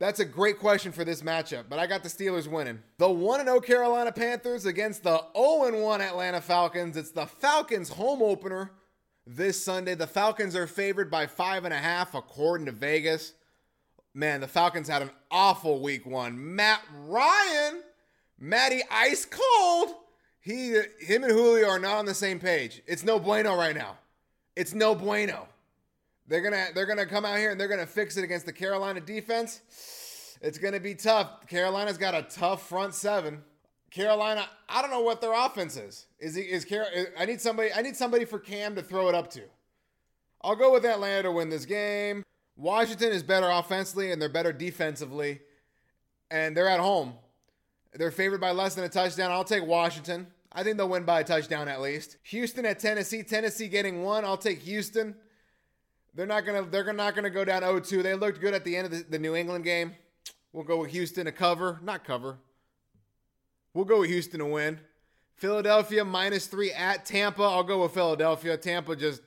That's 0.00 0.18
a 0.18 0.24
great 0.24 0.58
question 0.58 0.92
for 0.92 1.04
this 1.04 1.20
matchup, 1.20 1.64
but 1.68 1.78
I 1.78 1.86
got 1.86 2.02
the 2.02 2.08
Steelers 2.08 2.46
winning. 2.46 2.82
The 2.96 3.10
1 3.10 3.44
0 3.44 3.60
Carolina 3.60 4.10
Panthers 4.10 4.64
against 4.64 5.02
the 5.02 5.22
0 5.36 5.78
1 5.78 6.00
Atlanta 6.00 6.40
Falcons. 6.40 6.96
It's 6.96 7.10
the 7.10 7.26
Falcons' 7.26 7.90
home 7.90 8.22
opener 8.22 8.72
this 9.26 9.62
Sunday. 9.62 9.94
The 9.94 10.06
Falcons 10.06 10.56
are 10.56 10.66
favored 10.66 11.10
by 11.10 11.26
five 11.26 11.66
and 11.66 11.74
a 11.74 11.78
half, 11.78 12.14
according 12.14 12.64
to 12.64 12.72
Vegas. 12.72 13.34
Man, 14.14 14.40
the 14.40 14.48
Falcons 14.48 14.88
had 14.88 15.02
an 15.02 15.10
awful 15.30 15.82
week 15.82 16.06
one. 16.06 16.56
Matt 16.56 16.80
Ryan, 17.04 17.82
Matty 18.38 18.80
Ice 18.90 19.26
Cold. 19.26 19.96
He, 20.40 20.80
him 21.00 21.24
and 21.24 21.32
Julio 21.32 21.68
are 21.68 21.78
not 21.78 21.98
on 21.98 22.06
the 22.06 22.14
same 22.14 22.40
page. 22.40 22.80
It's 22.86 23.04
no 23.04 23.18
bueno 23.18 23.54
right 23.54 23.76
now. 23.76 23.98
It's 24.56 24.72
no 24.72 24.94
bueno. 24.94 25.46
They're 26.30 26.40
gonna 26.40 26.68
they're 26.76 26.86
gonna 26.86 27.06
come 27.06 27.24
out 27.24 27.38
here 27.38 27.50
and 27.50 27.60
they're 27.60 27.68
gonna 27.68 27.84
fix 27.84 28.16
it 28.16 28.22
against 28.22 28.46
the 28.46 28.52
Carolina 28.52 29.00
defense. 29.00 29.60
It's 30.40 30.58
gonna 30.58 30.78
be 30.78 30.94
tough. 30.94 31.48
Carolina's 31.48 31.98
got 31.98 32.14
a 32.14 32.22
tough 32.22 32.68
front 32.68 32.94
seven. 32.94 33.42
Carolina, 33.90 34.46
I 34.68 34.80
don't 34.80 34.92
know 34.92 35.00
what 35.00 35.20
their 35.20 35.32
offense 35.32 35.76
is. 35.76 36.06
Is 36.20 36.36
he 36.36 36.42
is 36.42 36.64
Car- 36.64 36.86
I 37.18 37.26
need 37.26 37.40
somebody 37.40 37.72
I 37.72 37.82
need 37.82 37.96
somebody 37.96 38.24
for 38.24 38.38
Cam 38.38 38.76
to 38.76 38.82
throw 38.82 39.08
it 39.08 39.14
up 39.16 39.28
to. 39.32 39.42
I'll 40.40 40.54
go 40.54 40.72
with 40.72 40.86
Atlanta 40.86 41.24
to 41.24 41.32
win 41.32 41.50
this 41.50 41.64
game. 41.64 42.22
Washington 42.56 43.10
is 43.10 43.24
better 43.24 43.50
offensively 43.50 44.12
and 44.12 44.22
they're 44.22 44.28
better 44.28 44.52
defensively. 44.52 45.40
And 46.30 46.56
they're 46.56 46.68
at 46.68 46.78
home. 46.78 47.14
They're 47.92 48.12
favored 48.12 48.40
by 48.40 48.52
less 48.52 48.76
than 48.76 48.84
a 48.84 48.88
touchdown. 48.88 49.32
I'll 49.32 49.42
take 49.42 49.66
Washington. 49.66 50.28
I 50.52 50.62
think 50.62 50.76
they'll 50.76 50.88
win 50.88 51.04
by 51.04 51.20
a 51.20 51.24
touchdown 51.24 51.66
at 51.66 51.80
least. 51.80 52.18
Houston 52.22 52.64
at 52.66 52.78
Tennessee. 52.78 53.24
Tennessee 53.24 53.66
getting 53.66 54.04
one. 54.04 54.24
I'll 54.24 54.36
take 54.36 54.60
Houston. 54.60 55.16
They're 56.14 56.26
not 56.26 56.44
gonna 56.44 56.62
they're 56.62 56.92
not 56.92 57.14
gonna 57.14 57.30
go 57.30 57.44
down 57.44 57.62
0-2. 57.62 58.02
They 58.02 58.14
looked 58.14 58.40
good 58.40 58.54
at 58.54 58.64
the 58.64 58.76
end 58.76 58.86
of 58.86 58.92
the, 58.92 59.04
the 59.10 59.18
New 59.18 59.36
England 59.36 59.64
game. 59.64 59.94
We'll 60.52 60.64
go 60.64 60.78
with 60.80 60.90
Houston 60.90 61.26
to 61.26 61.32
cover, 61.32 61.78
not 61.82 62.04
cover. 62.04 62.38
We'll 63.72 63.84
go 63.84 64.00
with 64.00 64.10
Houston 64.10 64.40
to 64.40 64.46
win. 64.46 64.80
Philadelphia 65.36 66.04
minus 66.04 66.46
three 66.46 66.72
at 66.72 67.06
Tampa. 67.06 67.42
I'll 67.42 67.62
go 67.62 67.82
with 67.82 67.92
Philadelphia. 67.92 68.56
Tampa 68.56 68.96
just 68.96 69.22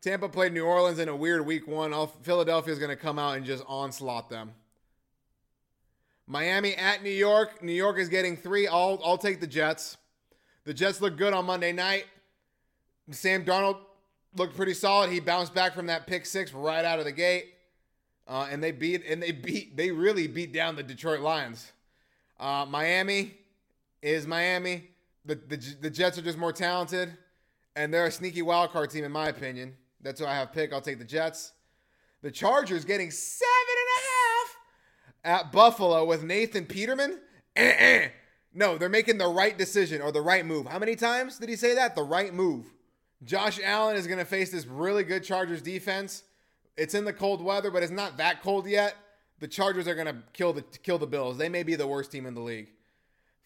Tampa 0.00 0.28
played 0.28 0.52
New 0.52 0.64
Orleans 0.64 0.98
in 0.98 1.08
a 1.08 1.14
weird 1.14 1.44
week 1.44 1.68
one. 1.68 1.94
Philadelphia 2.22 2.72
is 2.72 2.78
going 2.78 2.90
to 2.90 2.96
come 2.96 3.18
out 3.18 3.36
and 3.36 3.44
just 3.44 3.64
onslaught 3.66 4.30
them. 4.30 4.52
Miami 6.26 6.74
at 6.74 7.02
New 7.02 7.10
York. 7.10 7.62
New 7.62 7.72
York 7.72 7.98
is 7.98 8.08
getting 8.08 8.36
three. 8.36 8.66
I'll 8.66 9.00
I'll 9.04 9.18
take 9.18 9.40
the 9.40 9.46
Jets. 9.46 9.96
The 10.64 10.74
Jets 10.74 11.00
look 11.00 11.16
good 11.16 11.32
on 11.32 11.46
Monday 11.46 11.72
night. 11.72 12.06
Sam 13.10 13.44
Darnold 13.44 13.78
looked 14.34 14.56
pretty 14.56 14.74
solid. 14.74 15.10
He 15.10 15.20
bounced 15.20 15.54
back 15.54 15.74
from 15.74 15.86
that 15.86 16.06
pick 16.06 16.26
six 16.26 16.52
right 16.52 16.84
out 16.84 16.98
of 16.98 17.04
the 17.04 17.12
gate. 17.12 17.54
Uh, 18.26 18.46
and 18.50 18.62
they 18.62 18.72
beat 18.72 19.04
and 19.06 19.22
they 19.22 19.32
beat 19.32 19.74
they 19.76 19.90
really 19.90 20.26
beat 20.26 20.52
down 20.52 20.76
the 20.76 20.82
Detroit 20.82 21.20
Lions. 21.20 21.72
Uh, 22.38 22.66
Miami 22.68 23.34
is 24.02 24.26
Miami. 24.26 24.88
The, 25.24 25.34
the 25.34 25.76
the 25.80 25.90
Jets 25.90 26.18
are 26.18 26.22
just 26.22 26.36
more 26.36 26.52
talented, 26.52 27.16
and 27.74 27.92
they're 27.92 28.06
a 28.06 28.10
sneaky 28.10 28.42
wild 28.42 28.70
card 28.70 28.90
team 28.90 29.04
in 29.04 29.12
my 29.12 29.28
opinion. 29.28 29.74
That's 30.02 30.20
who 30.20 30.26
I 30.26 30.34
have 30.34 30.52
pick. 30.52 30.74
I'll 30.74 30.82
take 30.82 30.98
the 30.98 31.04
Jets. 31.04 31.52
The 32.20 32.30
Chargers 32.30 32.84
getting 32.84 33.10
seven 33.10 33.48
and 33.70 35.34
a 35.34 35.36
half 35.36 35.42
at 35.44 35.52
Buffalo 35.52 36.04
with 36.04 36.22
Nathan 36.22 36.66
Peterman. 36.66 37.20
Eh-eh. 37.56 38.08
No, 38.52 38.76
they're 38.76 38.88
making 38.88 39.18
the 39.18 39.28
right 39.28 39.56
decision 39.56 40.02
or 40.02 40.12
the 40.12 40.20
right 40.20 40.44
move. 40.44 40.66
How 40.66 40.78
many 40.78 40.96
times 40.96 41.38
did 41.38 41.48
he 41.48 41.56
say 41.56 41.74
that? 41.74 41.94
The 41.94 42.02
right 42.02 42.32
move. 42.34 42.72
Josh 43.24 43.58
Allen 43.62 43.96
is 43.96 44.06
going 44.06 44.18
to 44.18 44.24
face 44.24 44.50
this 44.50 44.66
really 44.66 45.02
good 45.02 45.24
Chargers 45.24 45.60
defense. 45.60 46.22
It's 46.76 46.94
in 46.94 47.04
the 47.04 47.12
cold 47.12 47.42
weather, 47.42 47.70
but 47.70 47.82
it's 47.82 47.92
not 47.92 48.16
that 48.18 48.42
cold 48.42 48.66
yet. 48.66 48.96
The 49.40 49.48
Chargers 49.48 49.88
are 49.88 49.94
going 49.94 50.06
to 50.06 50.16
kill 50.32 50.52
the 50.52 50.62
kill 50.62 50.98
the 50.98 51.06
Bills. 51.06 51.38
They 51.38 51.48
may 51.48 51.62
be 51.62 51.74
the 51.74 51.86
worst 51.86 52.12
team 52.12 52.26
in 52.26 52.34
the 52.34 52.40
league. 52.40 52.70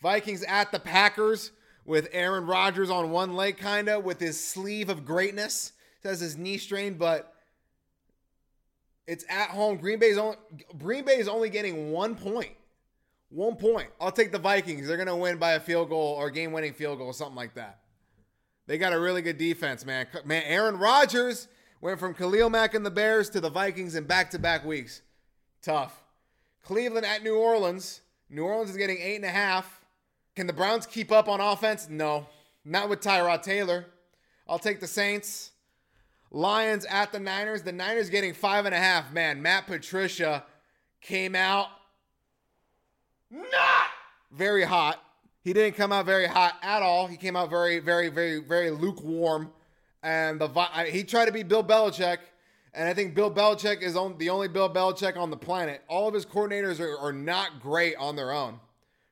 Vikings 0.03 0.43
at 0.43 0.73
the 0.73 0.79
Packers 0.79 1.53
with 1.85 2.09
Aaron 2.13 2.47
Rodgers 2.47 2.91
on 2.91 3.11
one 3.11 3.35
leg, 3.35 3.57
kind 3.57 3.89
of 3.89 4.05
with 4.05 4.21
his 4.21 4.43
sleeve 4.43 4.89
of 4.89 5.05
greatness. 5.05 5.73
Says 6.03 6.21
his 6.21 6.37
knee 6.37 6.59
strained, 6.59 6.99
but 6.99 7.33
it's 9.07 9.25
at 9.29 9.51
home. 9.51 9.77
Green 9.79 9.99
Bay's 9.99 10.19
only 10.19 10.37
Green 10.79 11.05
Bay 11.05 11.19
is 11.19 11.29
only 11.29 11.49
getting 11.49 11.93
one 11.93 12.15
point. 12.15 12.53
One 13.29 13.57
point. 13.57 13.89
I'll 14.01 14.13
take 14.13 14.33
the 14.33 14.39
Vikings. 14.39 14.87
They're 14.87 14.97
gonna 14.97 15.17
win 15.17 15.39
by 15.39 15.53
a 15.53 15.61
field 15.61 15.89
goal 15.89 16.15
or 16.19 16.31
game-winning 16.31 16.75
field 16.75 16.99
goal, 16.99 17.13
something 17.13 17.37
like 17.37 17.55
that. 17.55 17.82
They 18.67 18.79
got 18.79 18.93
a 18.93 19.01
really 19.01 19.23
good 19.23 19.39
defense, 19.39 19.85
man. 19.85 20.07
Man, 20.25 20.43
Aaron 20.47 20.79
Rodgers 20.79 21.49
went 21.81 21.99
from 21.99 22.15
Khalil 22.15 22.49
Mack 22.49 22.75
and 22.75 22.87
the 22.87 22.91
Bears 22.91 23.29
to 23.31 23.41
the 23.41 23.51
Vikings 23.51 23.95
in 23.95 24.05
back-to-back 24.05 24.65
weeks. 24.65 25.03
Tough. 25.63 26.03
Cleveland 26.63 27.05
at 27.05 27.23
New 27.23 27.37
Orleans. 27.37 28.01
New 28.31 28.45
Orleans 28.45 28.71
is 28.71 28.77
getting 28.77 28.99
eight 28.99 29.17
and 29.17 29.25
a 29.25 29.31
half. 29.31 29.81
Can 30.37 30.47
the 30.47 30.53
Browns 30.53 30.87
keep 30.87 31.11
up 31.11 31.29
on 31.29 31.41
offense? 31.41 31.89
No. 31.91 32.27
Not 32.65 32.89
with 32.89 33.01
Tyrod 33.01 33.43
Taylor. 33.43 33.87
I'll 34.49 34.59
take 34.59 34.81
the 34.81 34.87
Saints. 34.87 35.51
Lions 36.31 36.87
at 36.87 37.13
the 37.13 37.19
Niners. 37.19 37.63
The 37.63 37.73
Niners 37.73 38.11
getting 38.11 38.33
five 38.33 38.65
and 38.65 38.75
a 38.75 38.79
half. 38.79 39.13
Man, 39.13 39.43
Matt 39.43 39.67
Patricia 39.67 40.45
came 41.01 41.35
out 41.35 41.69
not 43.31 43.87
very 44.31 44.65
hot. 44.65 45.03
He 45.43 45.53
didn't 45.53 45.77
come 45.77 45.93
out 45.93 46.07
very 46.07 46.27
hot 46.27 46.55
at 46.63 46.83
all. 46.83 47.09
He 47.09 47.17
came 47.17 47.35
out 47.35 47.51
very, 47.51 47.81
very, 47.81 48.09
very, 48.09 48.39
very 48.39 48.71
lukewarm. 48.71 49.53
And 50.03 50.41
the 50.41 50.49
he 50.89 51.05
tried 51.05 51.27
to 51.27 51.33
be 51.33 51.43
Bill 51.43 51.65
Belichick. 51.65 52.19
And 52.75 52.89
I 52.89 52.95
think 52.95 53.15
Bill 53.15 53.31
Belichick 53.31 53.83
is 53.83 53.97
on, 53.97 54.17
the 54.19 54.31
only 54.31 54.49
Bill 54.49 54.73
Belichick 54.73 55.17
on 55.17 55.31
the 55.31 55.37
planet. 55.37 55.83
All 55.89 56.09
of 56.09 56.15
his 56.15 56.25
coordinators 56.25 56.81
are, 56.81 56.97
are 56.97 57.13
not 57.13 57.61
great 57.61 57.97
on 57.97 58.17
their 58.17 58.33
own, 58.33 58.61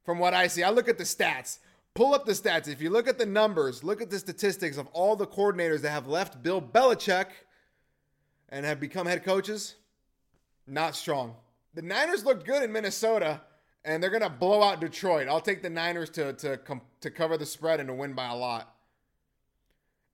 from 0.05 0.19
what 0.19 0.33
I 0.33 0.47
see. 0.47 0.63
I 0.63 0.71
look 0.71 0.89
at 0.89 0.97
the 0.97 1.05
stats. 1.05 1.59
Pull 1.95 2.15
up 2.15 2.25
the 2.25 2.33
stats. 2.33 2.69
If 2.69 2.81
you 2.81 2.89
look 2.89 3.07
at 3.09 3.19
the 3.19 3.27
numbers, 3.27 3.85
look 3.85 4.01
at 4.01 4.09
the 4.09 4.19
statistics 4.19 4.79
of 4.79 4.87
all 4.93 5.17
the 5.17 5.27
coordinators 5.27 5.81
that 5.81 5.91
have 5.91 6.07
left 6.07 6.43
Bill 6.43 6.63
Belichick 6.63 7.27
and 8.49 8.65
have 8.65 8.81
become 8.81 9.07
head 9.07 9.25
coaches. 9.25 9.75
Not 10.67 10.95
strong. 10.95 11.35
The 11.75 11.83
Niners 11.83 12.25
looked 12.25 12.47
good 12.47 12.63
in 12.63 12.73
Minnesota, 12.73 13.41
and 13.85 14.03
they're 14.03 14.11
gonna 14.11 14.31
blow 14.31 14.63
out 14.63 14.81
Detroit. 14.81 15.29
I'll 15.29 15.41
take 15.41 15.63
the 15.63 15.71
Niners 15.71 16.11
to 16.11 16.33
to 16.35 16.61
to 17.01 17.11
cover 17.11 17.37
the 17.37 17.47
spread 17.47 17.81
and 17.81 17.89
to 17.89 17.95
win 17.95 18.13
by 18.13 18.29
a 18.29 18.37
lot. 18.37 18.75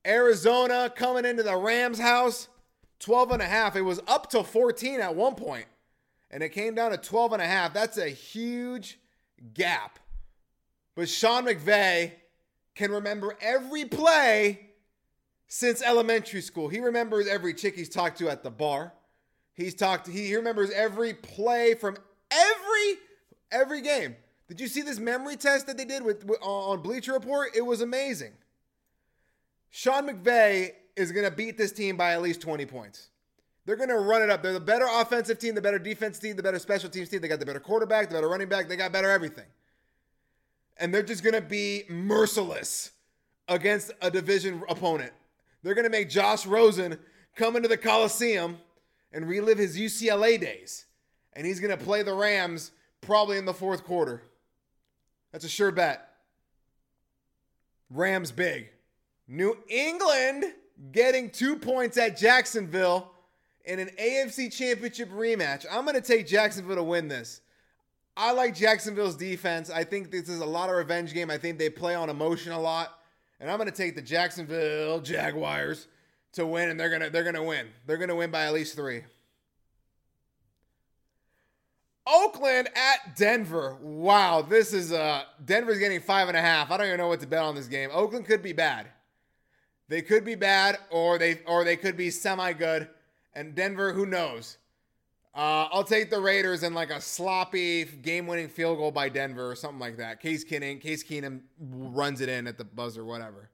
Arizona 0.06 0.92
coming 0.94 1.25
into 1.25 1.42
the 1.42 1.56
Rams 1.56 1.99
house, 1.99 2.49
12 3.00 3.32
and 3.32 3.42
a 3.42 3.46
half. 3.46 3.75
It 3.75 3.82
was 3.82 4.00
up 4.06 4.30
to 4.30 4.44
14 4.44 5.00
at 5.00 5.16
one 5.16 5.35
point, 5.35 5.66
and 6.30 6.42
it 6.42 6.50
came 6.50 6.75
down 6.75 6.92
to 6.92 6.96
12 6.96 7.32
and 7.32 7.42
a 7.42 7.46
half. 7.46 7.75
That's 7.75 7.99
a 7.99 8.08
huge 8.08 9.00
gap. 9.52 9.99
But 10.94 11.08
Sean 11.08 11.44
McVay 11.44 12.12
can 12.75 12.92
remember 12.92 13.37
every 13.40 13.85
play 13.85 14.70
since 15.49 15.82
elementary 15.82 16.40
school. 16.40 16.68
He 16.68 16.80
remembers 16.80 17.26
every 17.26 17.54
chick 17.54 17.75
he's 17.75 17.88
talked 17.88 18.18
to 18.18 18.28
at 18.28 18.42
the 18.42 18.50
bar. 18.50 18.92
He's 19.54 19.75
talked 19.75 20.06
he 20.06 20.35
remembers 20.37 20.70
every 20.70 21.14
play 21.14 21.75
from 21.75 21.96
every 22.30 22.99
every 23.56 23.80
game. 23.80 24.16
Did 24.48 24.60
you 24.60 24.68
see 24.68 24.82
this 24.82 24.98
memory 24.98 25.36
test 25.36 25.66
that 25.66 25.76
they 25.76 25.84
did 25.84 26.04
with, 26.04 26.25
with 26.25 26.38
on 26.40 26.80
Bleacher 26.80 27.12
Report? 27.12 27.50
It 27.56 27.62
was 27.62 27.80
amazing. 27.80 28.32
Sean 29.70 30.08
McVay 30.08 30.70
is 30.94 31.12
going 31.12 31.25
to 31.25 31.34
beat 31.34 31.58
this 31.58 31.72
team 31.72 31.96
by 31.96 32.12
at 32.12 32.22
least 32.22 32.40
20 32.40 32.64
points. 32.66 33.08
They're 33.64 33.76
going 33.76 33.88
to 33.88 33.98
run 33.98 34.22
it 34.22 34.30
up. 34.30 34.42
They're 34.42 34.52
the 34.52 34.60
better 34.60 34.86
offensive 34.88 35.38
team, 35.38 35.56
the 35.56 35.60
better 35.60 35.80
defense 35.80 36.18
team, 36.20 36.36
the 36.36 36.42
better 36.42 36.60
special 36.60 36.88
teams 36.88 37.08
team. 37.08 37.20
They 37.20 37.28
got 37.28 37.40
the 37.40 37.46
better 37.46 37.60
quarterback, 37.60 38.08
the 38.08 38.14
better 38.14 38.28
running 38.28 38.48
back. 38.48 38.68
They 38.68 38.76
got 38.76 38.92
better 38.92 39.10
everything 39.10 39.46
and 40.78 40.92
they're 40.92 41.02
just 41.02 41.22
going 41.22 41.34
to 41.34 41.40
be 41.40 41.84
merciless 41.88 42.92
against 43.48 43.92
a 44.02 44.10
division 44.10 44.62
opponent. 44.68 45.12
They're 45.62 45.75
going 45.75 45.84
to 45.84 45.90
make 45.90 46.10
Josh 46.10 46.46
Rosen 46.46 46.98
come 47.34 47.56
into 47.56 47.68
the 47.68 47.76
Coliseum 47.76 48.58
and 49.12 49.28
relive 49.28 49.58
his 49.58 49.78
UCLA 49.78 50.40
days. 50.40 50.86
And 51.32 51.46
he's 51.46 51.60
going 51.60 51.76
to 51.76 51.82
play 51.82 52.02
the 52.02 52.14
Rams 52.14 52.72
probably 53.00 53.38
in 53.38 53.44
the 53.44 53.54
fourth 53.54 53.84
quarter. 53.84 54.22
That's 55.32 55.44
a 55.44 55.48
sure 55.48 55.70
bet. 55.70 56.08
Rams 57.90 58.32
big. 58.32 58.68
New 59.28 59.56
England 59.68 60.44
getting 60.92 61.30
two 61.30 61.56
points 61.56 61.98
at 61.98 62.16
Jacksonville 62.16 63.12
in 63.64 63.78
an 63.78 63.90
AFC 64.00 64.52
Championship 64.52 65.10
rematch. 65.10 65.66
I'm 65.70 65.84
going 65.84 65.96
to 65.96 66.00
take 66.00 66.26
Jacksonville 66.26 66.76
to 66.76 66.82
win 66.82 67.08
this. 67.08 67.40
I 68.16 68.32
like 68.32 68.54
Jacksonville's 68.54 69.16
defense. 69.16 69.68
I 69.68 69.84
think 69.84 70.10
this 70.10 70.28
is 70.28 70.40
a 70.40 70.46
lot 70.46 70.70
of 70.70 70.76
revenge 70.76 71.12
game. 71.12 71.30
I 71.30 71.36
think 71.36 71.58
they 71.58 71.68
play 71.68 71.94
on 71.94 72.08
emotion 72.08 72.52
a 72.52 72.60
lot. 72.60 72.98
And 73.40 73.50
I'm 73.50 73.58
going 73.58 73.70
to 73.70 73.76
take 73.76 73.94
the 73.94 74.02
Jacksonville 74.02 75.00
Jaguars 75.00 75.88
to 76.32 76.46
win 76.46 76.70
and 76.70 76.80
they're 76.80 76.88
going 76.88 77.02
to 77.02 77.10
they're 77.10 77.22
going 77.22 77.34
to 77.34 77.42
win. 77.42 77.66
They're 77.86 77.98
going 77.98 78.08
to 78.08 78.14
win 78.14 78.30
by 78.30 78.44
at 78.46 78.54
least 78.54 78.76
3. 78.76 79.02
Oakland 82.06 82.68
at 82.76 83.16
Denver. 83.16 83.76
Wow, 83.80 84.42
this 84.42 84.72
is 84.72 84.92
uh 84.92 85.22
Denver's 85.44 85.78
getting 85.78 86.00
five 86.00 86.28
and 86.28 86.36
a 86.36 86.40
half. 86.40 86.70
I 86.70 86.76
don't 86.76 86.86
even 86.86 86.98
know 86.98 87.08
what 87.08 87.20
to 87.20 87.26
bet 87.26 87.42
on 87.42 87.54
this 87.54 87.66
game. 87.66 87.90
Oakland 87.92 88.26
could 88.26 88.42
be 88.42 88.52
bad. 88.52 88.86
They 89.88 90.02
could 90.02 90.25
be 90.25 90.34
bad, 90.34 90.78
or 90.90 91.18
they 91.18 91.40
or 91.46 91.64
they 91.64 91.76
could 91.76 91.96
be 91.96 92.10
semi 92.10 92.52
good. 92.52 92.88
And 93.34 93.54
Denver, 93.54 93.92
who 93.92 94.06
knows? 94.06 94.58
Uh, 95.34 95.68
I'll 95.70 95.84
take 95.84 96.08
the 96.08 96.18
Raiders 96.18 96.62
and 96.62 96.75
like 96.75 96.88
a 96.88 96.98
sloppy 96.98 97.84
game-winning 97.84 98.48
field 98.48 98.78
goal 98.78 98.90
by 98.90 99.10
Denver 99.10 99.50
or 99.50 99.54
something 99.54 99.78
like 99.78 99.98
that. 99.98 100.18
Case 100.22 100.42
Keenum, 100.42 100.80
Case 100.80 101.04
Keenum 101.04 101.40
runs 101.60 102.22
it 102.22 102.30
in 102.30 102.46
at 102.46 102.56
the 102.56 102.64
buzzer, 102.64 103.04
whatever. 103.04 103.50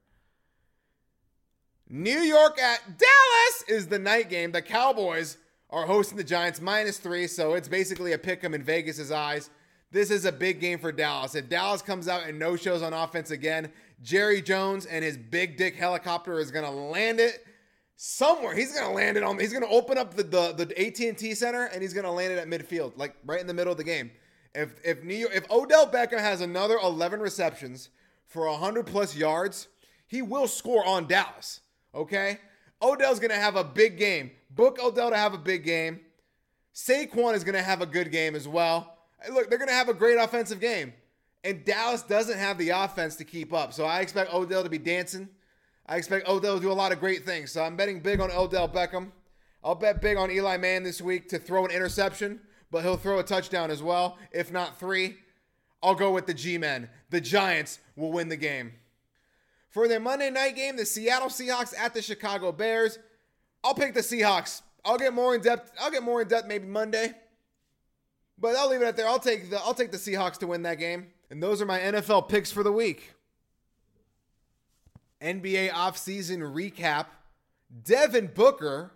New 1.89 2.19
York 2.19 2.57
at 2.61 2.97
Dallas 2.97 3.63
is 3.67 3.87
the 3.87 3.99
night 3.99 4.29
game. 4.29 4.53
The 4.53 4.61
Cowboys 4.61 5.37
are 5.73 5.85
hosting 5.85 6.17
the 6.17 6.23
Giants 6.23 6.61
minus 6.61 6.97
three, 6.97 7.27
so 7.27 7.53
it's 7.53 7.67
basically 7.67 8.13
a 8.13 8.17
pick 8.17 8.43
'em 8.43 8.53
in 8.53 8.63
Vegas's 8.63 9.11
eyes. 9.11 9.49
This 9.91 10.09
is 10.09 10.23
a 10.25 10.31
big 10.31 10.59
game 10.59 10.79
for 10.79 10.91
Dallas. 10.91 11.35
If 11.35 11.49
Dallas 11.49 11.81
comes 11.81 12.07
out 12.07 12.27
and 12.27 12.39
no 12.39 12.55
shows 12.55 12.81
on 12.81 12.93
offense 12.93 13.31
again, 13.31 13.71
Jerry 14.01 14.41
Jones 14.41 14.85
and 14.85 15.03
his 15.03 15.17
big 15.17 15.57
dick 15.57 15.75
helicopter 15.75 16.39
is 16.39 16.51
going 16.51 16.65
to 16.65 16.71
land 16.71 17.19
it 17.19 17.45
somewhere 17.95 18.55
he's 18.55 18.73
gonna 18.77 18.93
land 18.93 19.17
it 19.17 19.23
on 19.23 19.37
he's 19.39 19.53
gonna 19.53 19.67
open 19.67 19.97
up 19.97 20.13
the 20.13 20.23
the, 20.23 20.65
the 20.65 20.87
AT&T 20.87 21.33
center 21.35 21.65
and 21.65 21.81
he's 21.81 21.93
gonna 21.93 22.11
land 22.11 22.33
it 22.33 22.39
at 22.39 22.47
midfield 22.47 22.91
like 22.97 23.15
right 23.25 23.39
in 23.39 23.47
the 23.47 23.53
middle 23.53 23.71
of 23.71 23.77
the 23.77 23.83
game 23.83 24.11
if 24.55 24.75
if 24.83 25.03
New 25.03 25.15
York, 25.15 25.31
if 25.33 25.49
Odell 25.49 25.87
Beckham 25.87 26.19
has 26.19 26.41
another 26.41 26.77
11 26.77 27.19
receptions 27.19 27.89
for 28.25 28.49
100 28.49 28.87
plus 28.87 29.15
yards 29.15 29.67
he 30.07 30.21
will 30.21 30.47
score 30.47 30.85
on 30.85 31.07
Dallas 31.07 31.61
okay 31.93 32.39
Odell's 32.83 33.19
gonna 33.19 33.35
have 33.35 33.55
a 33.55 33.63
big 33.63 33.97
game 33.97 34.31
book 34.51 34.77
Odell 34.83 35.09
to 35.09 35.17
have 35.17 35.33
a 35.33 35.37
big 35.37 35.63
game 35.63 36.01
Saquon 36.75 37.33
is 37.33 37.43
gonna 37.43 37.61
have 37.61 37.81
a 37.81 37.85
good 37.85 38.11
game 38.11 38.35
as 38.35 38.47
well 38.47 38.97
look 39.31 39.49
they're 39.49 39.59
gonna 39.59 39.71
have 39.71 39.89
a 39.89 39.93
great 39.93 40.17
offensive 40.17 40.59
game 40.59 40.93
and 41.43 41.63
Dallas 41.65 42.01
doesn't 42.03 42.37
have 42.37 42.57
the 42.57 42.69
offense 42.69 43.15
to 43.15 43.23
keep 43.23 43.53
up 43.53 43.73
so 43.73 43.85
I 43.85 44.01
expect 44.01 44.33
Odell 44.33 44.63
to 44.63 44.69
be 44.69 44.77
dancing 44.77 45.29
I 45.85 45.97
expect 45.97 46.27
Odell 46.27 46.55
to 46.55 46.61
do 46.61 46.71
a 46.71 46.73
lot 46.73 46.91
of 46.91 46.99
great 46.99 47.25
things. 47.25 47.51
So 47.51 47.63
I'm 47.63 47.75
betting 47.75 47.99
big 47.99 48.19
on 48.19 48.31
Odell 48.31 48.69
Beckham. 48.69 49.11
I'll 49.63 49.75
bet 49.75 50.01
big 50.01 50.17
on 50.17 50.31
Eli 50.31 50.57
Mann 50.57 50.83
this 50.83 51.01
week 51.01 51.29
to 51.29 51.39
throw 51.39 51.65
an 51.65 51.71
interception, 51.71 52.41
but 52.71 52.83
he'll 52.83 52.97
throw 52.97 53.19
a 53.19 53.23
touchdown 53.23 53.71
as 53.71 53.81
well, 53.81 54.17
if 54.31 54.51
not 54.51 54.79
three. 54.79 55.17
I'll 55.81 55.95
go 55.95 56.11
with 56.11 56.25
the 56.25 56.33
G 56.33 56.57
Men. 56.57 56.89
The 57.09 57.21
Giants 57.21 57.79
will 57.95 58.11
win 58.11 58.29
the 58.29 58.37
game. 58.37 58.73
For 59.73 59.87
their 59.87 59.99
Monday 59.99 60.29
night 60.29 60.55
game, 60.55 60.77
the 60.77 60.85
Seattle 60.85 61.29
Seahawks 61.29 61.73
at 61.75 61.95
the 61.95 62.01
Chicago 62.01 62.51
Bears. 62.51 62.99
I'll 63.63 63.73
pick 63.73 63.95
the 63.95 64.01
Seahawks. 64.01 64.61
I'll 64.85 64.99
get 64.99 65.13
more 65.13 65.33
in 65.33 65.41
depth. 65.41 65.71
I'll 65.81 65.89
get 65.89 66.03
more 66.03 66.21
in 66.21 66.27
depth 66.27 66.47
maybe 66.47 66.67
Monday. 66.67 67.13
But 68.37 68.55
I'll 68.55 68.69
leave 68.69 68.83
it 68.83 68.85
at 68.85 68.95
there. 68.95 69.07
I'll 69.07 69.17
take 69.17 69.49
the 69.49 69.59
I'll 69.59 69.73
take 69.73 69.91
the 69.91 69.97
Seahawks 69.97 70.37
to 70.39 70.47
win 70.47 70.61
that 70.61 70.77
game. 70.77 71.07
And 71.31 71.41
those 71.41 71.59
are 71.59 71.65
my 71.65 71.79
NFL 71.79 72.29
picks 72.29 72.51
for 72.51 72.61
the 72.61 72.71
week. 72.71 73.13
NBA 75.23 75.71
offseason 75.71 76.39
recap. 76.53 77.07
Devin 77.83 78.29
Booker 78.35 78.91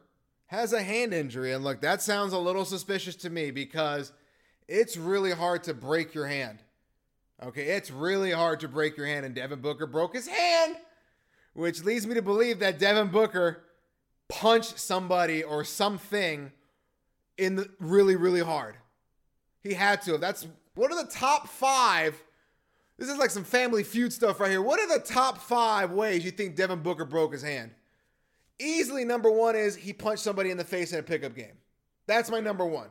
has 0.47 0.73
a 0.73 0.83
hand 0.83 1.11
injury. 1.11 1.53
And 1.53 1.63
look, 1.63 1.81
that 1.81 2.03
sounds 2.03 2.33
a 2.33 2.37
little 2.37 2.65
suspicious 2.65 3.15
to 3.17 3.31
me 3.31 3.49
because 3.49 4.13
it's 4.67 4.95
really 4.95 5.31
hard 5.31 5.63
to 5.63 5.73
break 5.73 6.13
your 6.13 6.27
hand. 6.27 6.59
Okay, 7.43 7.65
it's 7.65 7.91
really 7.91 8.31
hard 8.31 8.59
to 8.61 8.67
break 8.67 8.97
your 8.97 9.05
hand, 9.05 9.25
and 9.25 9.35
Devin 9.35 9.61
Booker 9.61 9.85
broke 9.85 10.15
his 10.15 10.27
hand, 10.27 10.75
which 11.53 11.83
leads 11.83 12.07
me 12.07 12.15
to 12.15 12.21
believe 12.21 12.59
that 12.59 12.79
Devin 12.79 13.09
Booker 13.09 13.63
punched 14.27 14.79
somebody 14.79 15.43
or 15.43 15.63
something 15.63 16.51
in 17.37 17.55
the 17.55 17.69
really, 17.79 18.15
really 18.15 18.41
hard. 18.41 18.75
He 19.61 19.73
had 19.73 20.01
to. 20.03 20.17
That's 20.17 20.47
what 20.73 20.91
are 20.91 21.03
the 21.03 21.11
top 21.11 21.47
five? 21.47 22.21
This 22.97 23.09
is 23.09 23.17
like 23.17 23.29
some 23.29 23.43
family 23.43 23.83
feud 23.83 24.11
stuff 24.11 24.39
right 24.39 24.49
here. 24.49 24.61
What 24.61 24.79
are 24.79 24.97
the 24.97 25.03
top 25.03 25.37
five 25.37 25.91
ways 25.91 26.25
you 26.25 26.31
think 26.31 26.55
Devin 26.55 26.81
Booker 26.81 27.05
broke 27.05 27.33
his 27.33 27.43
hand? 27.43 27.71
Easily 28.59 29.05
number 29.05 29.29
one 29.29 29.55
is 29.55 29.75
he 29.75 29.93
punched 29.93 30.23
somebody 30.23 30.49
in 30.49 30.57
the 30.57 30.63
face 30.63 30.91
in 30.91 30.99
a 30.99 31.03
pickup 31.03 31.35
game. 31.35 31.57
That's 32.07 32.31
my 32.31 32.39
number 32.39 32.65
one. 32.65 32.87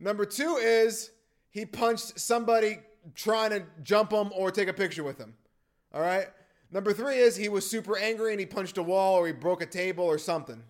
Number 0.00 0.24
two 0.24 0.56
is 0.60 1.12
he 1.50 1.64
punched 1.64 2.18
somebody 2.18 2.80
trying 3.14 3.50
to 3.50 3.64
jump 3.82 4.12
him 4.12 4.30
or 4.34 4.50
take 4.50 4.68
a 4.68 4.72
picture 4.72 5.04
with 5.04 5.18
him. 5.18 5.34
All 5.92 6.00
right. 6.00 6.28
Number 6.70 6.92
three 6.92 7.18
is 7.18 7.36
he 7.36 7.48
was 7.48 7.68
super 7.68 7.98
angry 7.98 8.32
and 8.32 8.40
he 8.40 8.46
punched 8.46 8.78
a 8.78 8.82
wall 8.82 9.14
or 9.14 9.26
he 9.26 9.32
broke 9.32 9.62
a 9.62 9.66
table 9.66 10.04
or 10.04 10.18
something. 10.18 10.62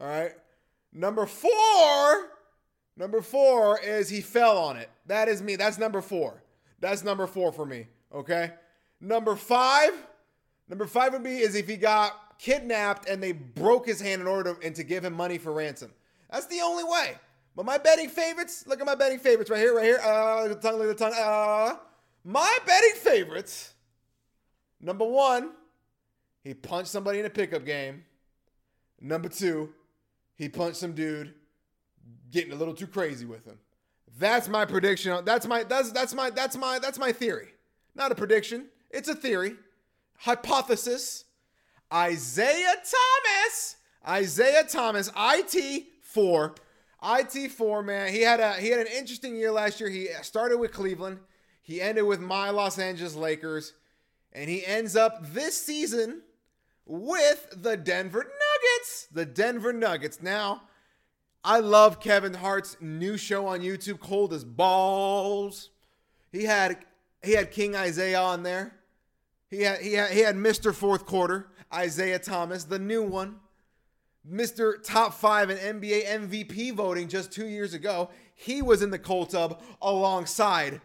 All 0.00 0.08
right. 0.08 0.32
Number 0.92 1.26
four, 1.26 2.30
number 2.96 3.20
four 3.20 3.78
is 3.80 4.08
he 4.08 4.22
fell 4.22 4.56
on 4.56 4.76
it. 4.76 4.88
That 5.06 5.28
is 5.28 5.42
me. 5.42 5.56
That's 5.56 5.78
number 5.78 6.00
four. 6.00 6.42
That's 6.80 7.04
number 7.04 7.26
four 7.26 7.52
for 7.52 7.66
me. 7.66 7.86
Okay. 8.12 8.52
Number 9.00 9.36
five, 9.36 9.92
number 10.68 10.86
five 10.86 11.12
would 11.12 11.22
be 11.22 11.38
is 11.38 11.54
if 11.54 11.68
he 11.68 11.76
got 11.76 12.38
kidnapped 12.38 13.08
and 13.08 13.22
they 13.22 13.32
broke 13.32 13.86
his 13.86 14.00
hand 14.00 14.22
in 14.22 14.26
order 14.26 14.54
to, 14.54 14.66
and 14.66 14.74
to 14.76 14.82
give 14.82 15.04
him 15.04 15.12
money 15.12 15.36
for 15.36 15.52
ransom. 15.52 15.92
That's 16.30 16.46
the 16.46 16.60
only 16.60 16.84
way. 16.84 17.16
But 17.56 17.66
my 17.66 17.78
betting 17.78 18.08
favorites, 18.08 18.64
look 18.66 18.80
at 18.80 18.86
my 18.86 18.94
betting 18.94 19.18
favorites 19.18 19.50
right 19.50 19.58
here, 19.58 19.74
right 19.74 19.84
here. 19.84 19.98
Uh, 19.98 20.48
the 20.48 20.54
tongue, 20.54 20.78
look 20.78 20.90
at 20.90 20.98
the 20.98 21.04
tongue. 21.04 21.14
Uh, 21.18 21.76
my 22.24 22.58
betting 22.66 22.94
favorites. 22.96 23.74
Number 24.80 25.04
one, 25.04 25.50
he 26.42 26.54
punched 26.54 26.90
somebody 26.90 27.20
in 27.20 27.26
a 27.26 27.30
pickup 27.30 27.64
game. 27.64 28.04
Number 29.00 29.28
two, 29.28 29.70
he 30.36 30.48
punched 30.48 30.78
some 30.78 30.92
dude 30.92 31.34
getting 32.30 32.52
a 32.52 32.56
little 32.56 32.74
too 32.74 32.86
crazy 32.86 33.26
with 33.26 33.44
him. 33.44 33.58
That's 34.18 34.48
my 34.48 34.64
prediction. 34.64 35.24
That's 35.24 35.46
my 35.46 35.64
that's 35.64 35.92
that's 35.92 36.14
my 36.14 36.30
that's 36.30 36.56
my 36.56 36.78
that's 36.78 36.98
my 36.98 37.12
theory. 37.12 37.48
Not 37.94 38.12
a 38.12 38.14
prediction. 38.14 38.66
It's 38.90 39.08
a 39.08 39.14
theory. 39.14 39.56
Hypothesis. 40.18 41.24
Isaiah 41.92 42.74
Thomas. 42.74 43.76
Isaiah 44.06 44.64
Thomas, 44.64 45.10
IT4. 47.02 47.50
IT4, 47.50 47.84
man. 47.84 48.12
He 48.12 48.22
had 48.22 48.40
a 48.40 48.54
he 48.54 48.68
had 48.68 48.80
an 48.80 48.86
interesting 48.86 49.36
year 49.36 49.50
last 49.50 49.80
year. 49.80 49.88
He 49.88 50.08
started 50.22 50.58
with 50.58 50.72
Cleveland. 50.72 51.18
He 51.62 51.80
ended 51.80 52.04
with 52.04 52.20
my 52.20 52.50
Los 52.50 52.78
Angeles 52.78 53.14
Lakers. 53.14 53.74
And 54.32 54.48
he 54.48 54.64
ends 54.64 54.96
up 54.96 55.32
this 55.32 55.60
season 55.60 56.22
with 56.86 57.48
the 57.56 57.76
Denver 57.76 58.24
Nuggets. 58.24 59.08
The 59.12 59.26
Denver 59.26 59.72
Nuggets. 59.72 60.22
Now, 60.22 60.62
I 61.42 61.60
love 61.60 62.00
Kevin 62.00 62.34
Hart's 62.34 62.76
new 62.80 63.16
show 63.16 63.46
on 63.46 63.60
YouTube, 63.60 64.00
Cold 64.00 64.32
as 64.32 64.44
Balls. 64.44 65.70
He 66.32 66.44
had 66.44 66.78
he 67.22 67.32
had 67.32 67.50
King 67.50 67.74
Isaiah 67.74 68.20
on 68.20 68.42
there. 68.42 68.76
He 69.48 69.62
had 69.62 69.80
he 69.80 69.94
had, 69.94 70.10
he 70.10 70.20
had 70.20 70.36
Mr. 70.36 70.74
Fourth 70.74 71.06
Quarter, 71.06 71.48
Isaiah 71.72 72.18
Thomas, 72.18 72.64
the 72.64 72.78
new 72.78 73.02
one. 73.02 73.36
Mr. 74.28 74.82
Top 74.82 75.14
5 75.14 75.50
in 75.50 75.80
NBA 75.80 76.06
MVP 76.06 76.74
voting 76.74 77.08
just 77.08 77.32
2 77.32 77.46
years 77.46 77.74
ago. 77.74 78.10
He 78.34 78.62
was 78.62 78.82
in 78.82 78.90
the 78.90 78.98
cold 78.98 79.30
tub 79.30 79.60
alongside 79.80 80.80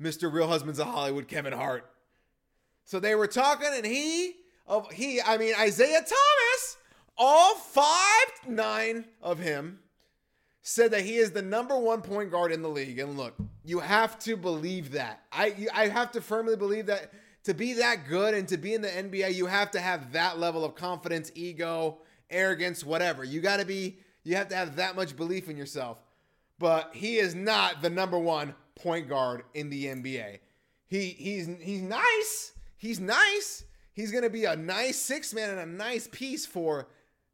Mr. 0.00 0.32
Real 0.32 0.48
Husbands 0.48 0.78
of 0.78 0.86
Hollywood 0.86 1.28
Kevin 1.28 1.52
Hart. 1.52 1.90
So 2.84 2.98
they 2.98 3.14
were 3.14 3.26
talking 3.26 3.68
and 3.72 3.86
he 3.86 4.34
of 4.66 4.90
he 4.90 5.20
I 5.20 5.36
mean 5.36 5.54
Isaiah 5.58 6.00
Thomas 6.00 6.76
all 7.16 7.54
five 7.54 8.48
nine 8.48 9.04
of 9.22 9.38
him 9.38 9.80
said 10.62 10.90
that 10.92 11.02
he 11.02 11.16
is 11.16 11.32
the 11.32 11.42
number 11.42 11.78
one 11.78 12.02
point 12.02 12.30
guard 12.30 12.52
in 12.52 12.62
the 12.62 12.68
league. 12.68 12.98
And 12.98 13.16
look, 13.16 13.34
you 13.64 13.80
have 13.80 14.18
to 14.20 14.36
believe 14.36 14.92
that. 14.92 15.22
I 15.32 15.68
I 15.74 15.88
have 15.88 16.12
to 16.12 16.20
firmly 16.20 16.56
believe 16.56 16.86
that 16.86 17.12
to 17.44 17.54
be 17.54 17.74
that 17.74 18.06
good 18.08 18.34
and 18.34 18.46
to 18.48 18.56
be 18.56 18.74
in 18.74 18.82
the 18.82 18.88
NBA, 18.88 19.34
you 19.34 19.46
have 19.46 19.70
to 19.72 19.80
have 19.80 20.12
that 20.12 20.38
level 20.38 20.64
of 20.64 20.74
confidence, 20.74 21.30
ego, 21.34 21.98
arrogance, 22.30 22.84
whatever. 22.84 23.24
You 23.24 23.40
got 23.40 23.58
to 23.58 23.66
be, 23.66 23.98
you 24.22 24.36
have 24.36 24.48
to 24.48 24.56
have 24.56 24.76
that 24.76 24.96
much 24.96 25.16
belief 25.16 25.48
in 25.48 25.56
yourself. 25.56 25.98
But 26.58 26.90
he 26.92 27.16
is 27.16 27.34
not 27.34 27.80
the 27.80 27.90
number 27.90 28.18
one 28.18 28.54
point 28.74 29.08
guard 29.08 29.42
in 29.54 29.70
the 29.70 29.86
NBA. 29.86 30.40
He 30.86 31.08
he's 31.10 31.48
he's 31.60 31.82
nice. 31.82 32.52
He's 32.76 33.00
nice. 33.00 33.64
He's 33.92 34.12
gonna 34.12 34.30
be 34.30 34.44
a 34.44 34.56
nice 34.56 34.96
six 34.96 35.32
man 35.32 35.50
and 35.50 35.60
a 35.60 35.66
nice 35.66 36.08
piece 36.10 36.44
for 36.44 36.88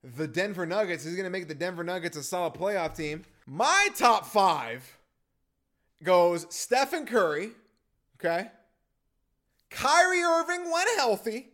the 0.05 0.29
Denver 0.29 0.67
Nuggets. 0.67 1.05
He's 1.05 1.17
gonna 1.17 1.31
make 1.31 1.49
the 1.49 1.55
Denver 1.55 1.83
Nuggets 1.83 2.17
a 2.17 2.23
solid 2.23 2.55
playoff 2.55 2.97
team. 2.97 3.25
My 3.47 3.89
top 3.97 4.27
five 4.27 4.99
goes 6.03 6.47
Stephen 6.51 7.07
Curry. 7.07 7.51
Okay. 8.19 8.51
Kyrie 9.71 10.23
Irving 10.23 10.71
when 10.71 10.87
healthy. 10.97 11.51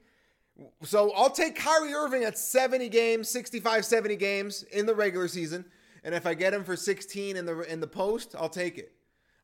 So 0.83 1.13
I'll 1.13 1.31
take 1.31 1.57
Kyrie 1.57 1.95
Irving 1.95 2.25
at 2.25 2.39
70 2.39 2.89
games, 2.89 3.29
65, 3.29 3.85
70 3.85 4.17
games 4.17 4.63
in 4.65 4.87
the 4.87 4.95
regular 4.95 5.29
season. 5.29 5.65
And 6.05 6.15
if 6.15 6.27
I 6.27 6.35
get 6.35 6.53
him 6.53 6.65
for 6.65 6.77
16 6.77 7.37
in 7.37 7.47
the 7.47 7.61
in 7.61 7.81
the 7.81 7.87
post, 7.87 8.35
I'll 8.39 8.49
take 8.49 8.79
it. 8.79 8.93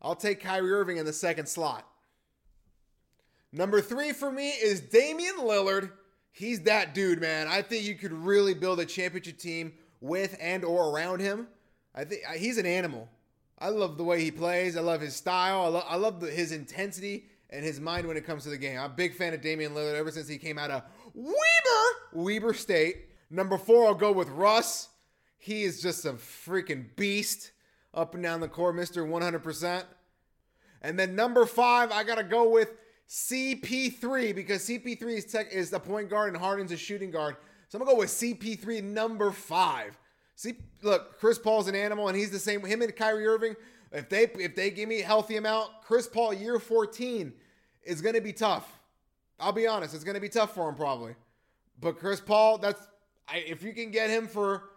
I'll 0.02 0.16
take 0.16 0.40
Kyrie 0.40 0.72
Irving 0.72 0.96
in 0.96 1.06
the 1.06 1.12
second 1.12 1.48
slot. 1.48 1.86
Number 3.52 3.80
three 3.80 4.12
for 4.12 4.30
me 4.30 4.50
is 4.50 4.80
Damian 4.80 5.36
Lillard. 5.38 5.90
He's 6.30 6.60
that 6.62 6.94
dude, 6.94 7.20
man. 7.20 7.48
I 7.48 7.62
think 7.62 7.84
you 7.84 7.94
could 7.94 8.12
really 8.12 8.54
build 8.54 8.78
a 8.80 8.86
championship 8.86 9.38
team 9.38 9.72
with 10.00 10.36
and 10.40 10.64
or 10.64 10.90
around 10.90 11.20
him. 11.20 11.48
I 11.94 12.04
think 12.04 12.22
he's 12.36 12.58
an 12.58 12.66
animal. 12.66 13.08
I 13.58 13.70
love 13.70 13.96
the 13.96 14.04
way 14.04 14.22
he 14.22 14.30
plays. 14.30 14.76
I 14.76 14.80
love 14.80 15.00
his 15.00 15.16
style. 15.16 15.62
I, 15.62 15.68
lo- 15.68 15.84
I 15.88 15.96
love 15.96 16.20
the, 16.20 16.30
his 16.30 16.52
intensity 16.52 17.24
and 17.50 17.64
his 17.64 17.80
mind 17.80 18.06
when 18.06 18.16
it 18.16 18.24
comes 18.24 18.44
to 18.44 18.50
the 18.50 18.58
game. 18.58 18.78
I'm 18.78 18.90
a 18.90 18.94
big 18.94 19.14
fan 19.14 19.34
of 19.34 19.40
Damian 19.40 19.74
Lillard 19.74 19.96
ever 19.96 20.10
since 20.10 20.28
he 20.28 20.38
came 20.38 20.58
out 20.58 20.70
of 20.70 20.82
Weber, 21.14 21.34
Weber 22.12 22.54
State. 22.54 23.06
Number 23.30 23.58
four, 23.58 23.86
I'll 23.86 23.94
go 23.94 24.12
with 24.12 24.28
Russ. 24.30 24.88
He 25.38 25.64
is 25.64 25.80
just 25.80 26.04
a 26.04 26.14
freaking 26.14 26.86
beast 26.96 27.52
up 27.94 28.14
and 28.14 28.22
down 28.22 28.40
the 28.40 28.48
court, 28.48 28.74
Mr. 28.76 29.06
100%. 29.06 29.84
And 30.82 30.98
then 30.98 31.14
number 31.14 31.46
five, 31.46 31.90
I 31.90 32.04
got 32.04 32.16
to 32.16 32.24
go 32.24 32.48
with 32.48 32.74
CP3 33.08 34.34
because 34.34 34.66
CP3 34.68 35.02
is, 35.02 35.24
tech, 35.24 35.52
is 35.52 35.70
the 35.70 35.80
point 35.80 36.10
guard 36.10 36.28
and 36.28 36.36
Harden's 36.36 36.72
a 36.72 36.76
shooting 36.76 37.10
guard. 37.10 37.36
So 37.68 37.78
I'm 37.78 37.84
going 37.84 37.94
to 37.94 37.96
go 37.96 38.00
with 38.00 38.10
CP3, 38.10 38.82
number 38.82 39.30
five. 39.30 39.98
See, 40.34 40.54
look, 40.82 41.18
Chris 41.18 41.38
Paul's 41.38 41.68
an 41.68 41.74
animal 41.74 42.08
and 42.08 42.16
he's 42.16 42.30
the 42.30 42.38
same. 42.38 42.64
Him 42.64 42.82
and 42.82 42.94
Kyrie 42.94 43.26
Irving, 43.26 43.56
if 43.90 44.08
they 44.08 44.24
if 44.38 44.54
they 44.54 44.70
give 44.70 44.88
me 44.88 45.00
a 45.00 45.04
healthy 45.04 45.36
amount, 45.36 45.70
Chris 45.82 46.06
Paul 46.06 46.32
year 46.32 46.58
14 46.58 47.32
is 47.82 48.00
going 48.00 48.14
to 48.14 48.20
be 48.20 48.32
tough. 48.32 48.77
I'll 49.40 49.52
be 49.52 49.66
honest, 49.66 49.94
it's 49.94 50.04
going 50.04 50.14
to 50.14 50.20
be 50.20 50.28
tough 50.28 50.54
for 50.54 50.68
him 50.68 50.74
probably. 50.74 51.14
But 51.80 51.98
Chris 51.98 52.20
Paul, 52.20 52.58
that's 52.58 52.80
I, 53.28 53.38
if 53.38 53.62
you 53.62 53.72
can 53.72 53.90
get 53.90 54.10
him 54.10 54.26
for 54.26 54.70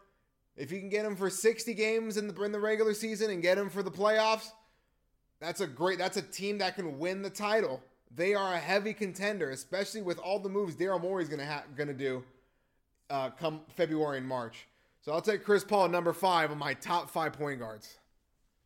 if 0.58 0.72
you 0.72 0.80
can 0.80 0.90
get 0.90 1.06
him 1.06 1.16
for 1.16 1.30
60 1.30 1.74
games 1.74 2.18
in 2.18 2.28
the 2.28 2.42
in 2.44 2.52
the 2.52 2.60
regular 2.60 2.94
season 2.94 3.32
and 3.32 3.42
get 3.42 3.58
him 3.58 3.70
for 3.70 3.82
the 3.82 3.92
playoffs, 3.92 4.52
that's 5.40 5.62
a 5.62 5.68
great 5.68 5.98
that's 5.98 6.18
a 6.18 6.22
team 6.22 6.60
that 6.60 6.76
can 6.76 7.00
win 7.00 7.22
the 7.22 7.30
title. 7.30 7.82
They 8.14 8.34
are 8.34 8.54
a 8.54 8.60
heavy 8.60 8.94
contender, 8.94 9.52
especially 9.52 10.02
with 10.02 10.20
all 10.20 10.40
the 10.40 10.50
moves 10.50 10.76
Daryl 10.76 11.02
Morey's 11.02 11.30
going 11.30 11.40
to 11.40 11.46
ha- 11.46 11.64
going 11.76 11.88
to 11.88 11.94
do 11.94 12.24
uh, 13.10 13.30
come 13.30 13.62
February 13.76 14.18
and 14.18 14.28
March. 14.28 14.68
So 15.02 15.12
I'll 15.12 15.22
take 15.22 15.44
Chris 15.44 15.64
Paul 15.64 15.88
number 15.88 16.14
five 16.14 16.52
on 16.52 16.58
my 16.58 16.74
top 16.74 17.10
five 17.10 17.34
point 17.34 17.60
guards. 17.60 17.98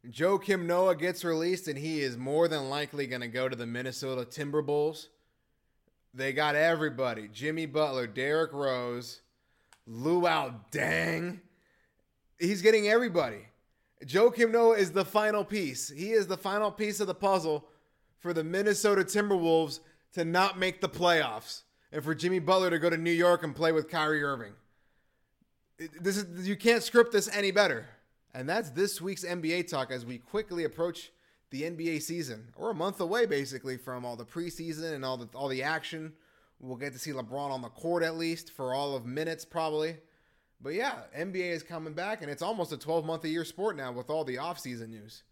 Joakim 0.10 0.66
Noah 0.66 0.96
gets 0.96 1.24
released, 1.24 1.68
and 1.68 1.78
he 1.78 2.02
is 2.02 2.18
more 2.18 2.48
than 2.48 2.70
likely 2.70 3.08
going 3.08 3.22
to 3.22 3.28
go 3.28 3.50
to 3.50 3.56
the 3.56 3.66
Minnesota 3.66 4.24
Timberwolves. 4.24 5.08
They 6.16 6.32
got 6.32 6.56
everybody 6.56 7.28
Jimmy 7.28 7.66
Butler, 7.66 8.08
Derrick 8.08 8.54
Rose, 8.54 9.22
Luol 9.90 10.56
Deng. 10.72 11.42
He's 12.40 12.62
getting 12.62 12.88
everybody. 12.88 13.48
Joakim 14.06 14.52
Noah 14.52 14.78
is 14.78 14.92
the 14.92 15.06
final 15.06 15.44
piece. 15.44 15.90
He 15.90 16.12
is 16.12 16.28
the 16.28 16.38
final 16.38 16.72
piece 16.72 17.00
of 17.00 17.08
the 17.08 17.14
puzzle 17.14 17.68
for 18.20 18.34
the 18.34 18.44
Minnesota 18.44 19.04
Timberwolves 19.04 19.82
to 20.14 20.24
not 20.24 20.58
make 20.58 20.80
the 20.80 20.90
playoffs 20.90 21.64
and 21.92 22.04
for 22.04 22.16
Jimmy 22.16 22.40
Butler 22.40 22.70
to 22.70 22.80
go 22.80 22.90
to 22.90 22.98
New 22.98 23.12
York 23.12 23.44
and 23.44 23.56
play 23.56 23.72
with 23.74 23.90
Kyrie 23.90 24.24
Irving. 24.24 24.54
This 26.00 26.18
is 26.18 26.48
you 26.48 26.56
can't 26.56 26.82
script 26.82 27.12
this 27.12 27.30
any 27.36 27.52
better. 27.52 27.88
And 28.34 28.48
that's 28.48 28.70
this 28.70 29.02
week's 29.02 29.26
NBA 29.26 29.70
talk 29.70 29.92
as 29.92 30.06
we 30.06 30.18
quickly 30.18 30.64
approach 30.64 31.12
the 31.56 31.64
NBA 31.64 32.02
season. 32.02 32.50
We're 32.58 32.72
a 32.72 32.76
month 32.76 33.00
away 33.00 33.26
basically 33.26 33.78
from 33.78 34.04
all 34.04 34.18
the 34.18 34.26
preseason 34.26 34.94
and 34.94 35.06
all 35.06 35.16
the 35.16 35.30
all 35.34 35.48
the 35.48 35.64
action. 35.64 36.12
We'll 36.60 36.76
get 36.76 36.92
to 36.94 37.00
see 37.00 37.12
LeBron 37.12 37.50
on 37.50 37.62
the 37.62 37.70
court 37.70 38.04
at 38.04 38.18
least 38.18 38.52
for 38.52 38.74
all 38.74 38.96
of 38.96 39.06
minutes, 39.06 39.46
probably. 39.46 39.96
But 40.60 40.74
yeah, 40.74 40.96
NBA 41.18 41.52
is 41.52 41.64
coming 41.64 41.94
back, 41.94 42.22
and 42.22 42.30
it's 42.30 42.42
almost 42.42 42.74
a 42.74 42.78
12 42.78 43.06
month 43.06 43.24
a 43.24 43.30
year 43.30 43.46
sport 43.46 43.78
now 43.78 43.94
with 43.94 44.10
all 44.10 44.26
the 44.26 44.36
offseason 44.36 44.90
news. 44.90 45.24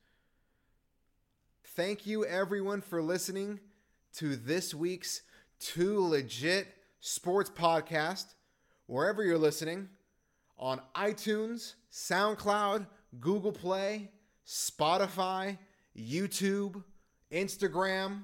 Thank 1.76 2.06
you, 2.06 2.26
everyone, 2.26 2.82
for 2.82 3.02
listening 3.02 3.60
to 4.16 4.38
this 4.38 4.74
week's 4.74 5.24
Too 5.60 6.08
Legit 6.08 6.68
Sports 7.02 7.50
Podcast, 7.50 8.36
wherever 8.86 9.24
you're 9.24 9.38
listening 9.38 9.90
on 10.58 10.80
iTunes, 10.96 11.74
SoundCloud, 11.92 12.86
Google 13.20 13.52
Play, 13.52 14.12
Spotify, 14.46 15.58
YouTube, 15.98 16.84
Instagram. 17.32 18.24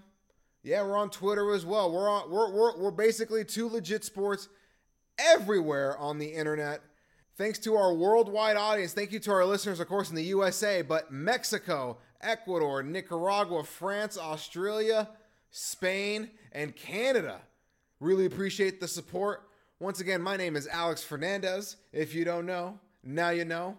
Yeah, 0.63 0.83
we're 0.83 0.97
on 0.97 1.09
Twitter 1.09 1.53
as 1.53 1.65
well. 1.65 1.91
We're 1.91 2.09
on 2.09 2.29
we're 2.29 2.51
we're, 2.51 2.77
we're 2.77 2.91
basically 2.91 3.45
two 3.45 3.69
Legit 3.69 4.03
Sports 4.03 4.49
everywhere 5.17 5.97
on 5.97 6.17
the 6.17 6.27
internet. 6.27 6.81
Thanks 7.37 7.59
to 7.59 7.75
our 7.75 7.93
worldwide 7.93 8.57
audience. 8.57 8.93
Thank 8.93 9.13
you 9.13 9.19
to 9.19 9.31
our 9.31 9.45
listeners, 9.45 9.79
of 9.79 9.87
course, 9.87 10.09
in 10.09 10.15
the 10.15 10.23
USA, 10.23 10.81
but 10.81 11.11
Mexico, 11.11 11.97
Ecuador, 12.19 12.83
Nicaragua, 12.83 13.63
France, 13.63 14.17
Australia, 14.17 15.09
Spain, 15.49 16.31
and 16.51 16.75
Canada. 16.75 17.39
Really 18.01 18.25
appreciate 18.25 18.81
the 18.81 18.87
support. 18.87 19.43
Once 19.79 20.01
again, 20.01 20.21
my 20.21 20.35
name 20.35 20.57
is 20.57 20.67
Alex 20.67 21.01
Fernandez. 21.01 21.77
If 21.93 22.13
you 22.13 22.25
don't 22.25 22.45
know, 22.45 22.77
now 23.03 23.29
you 23.29 23.45
know. 23.45 23.77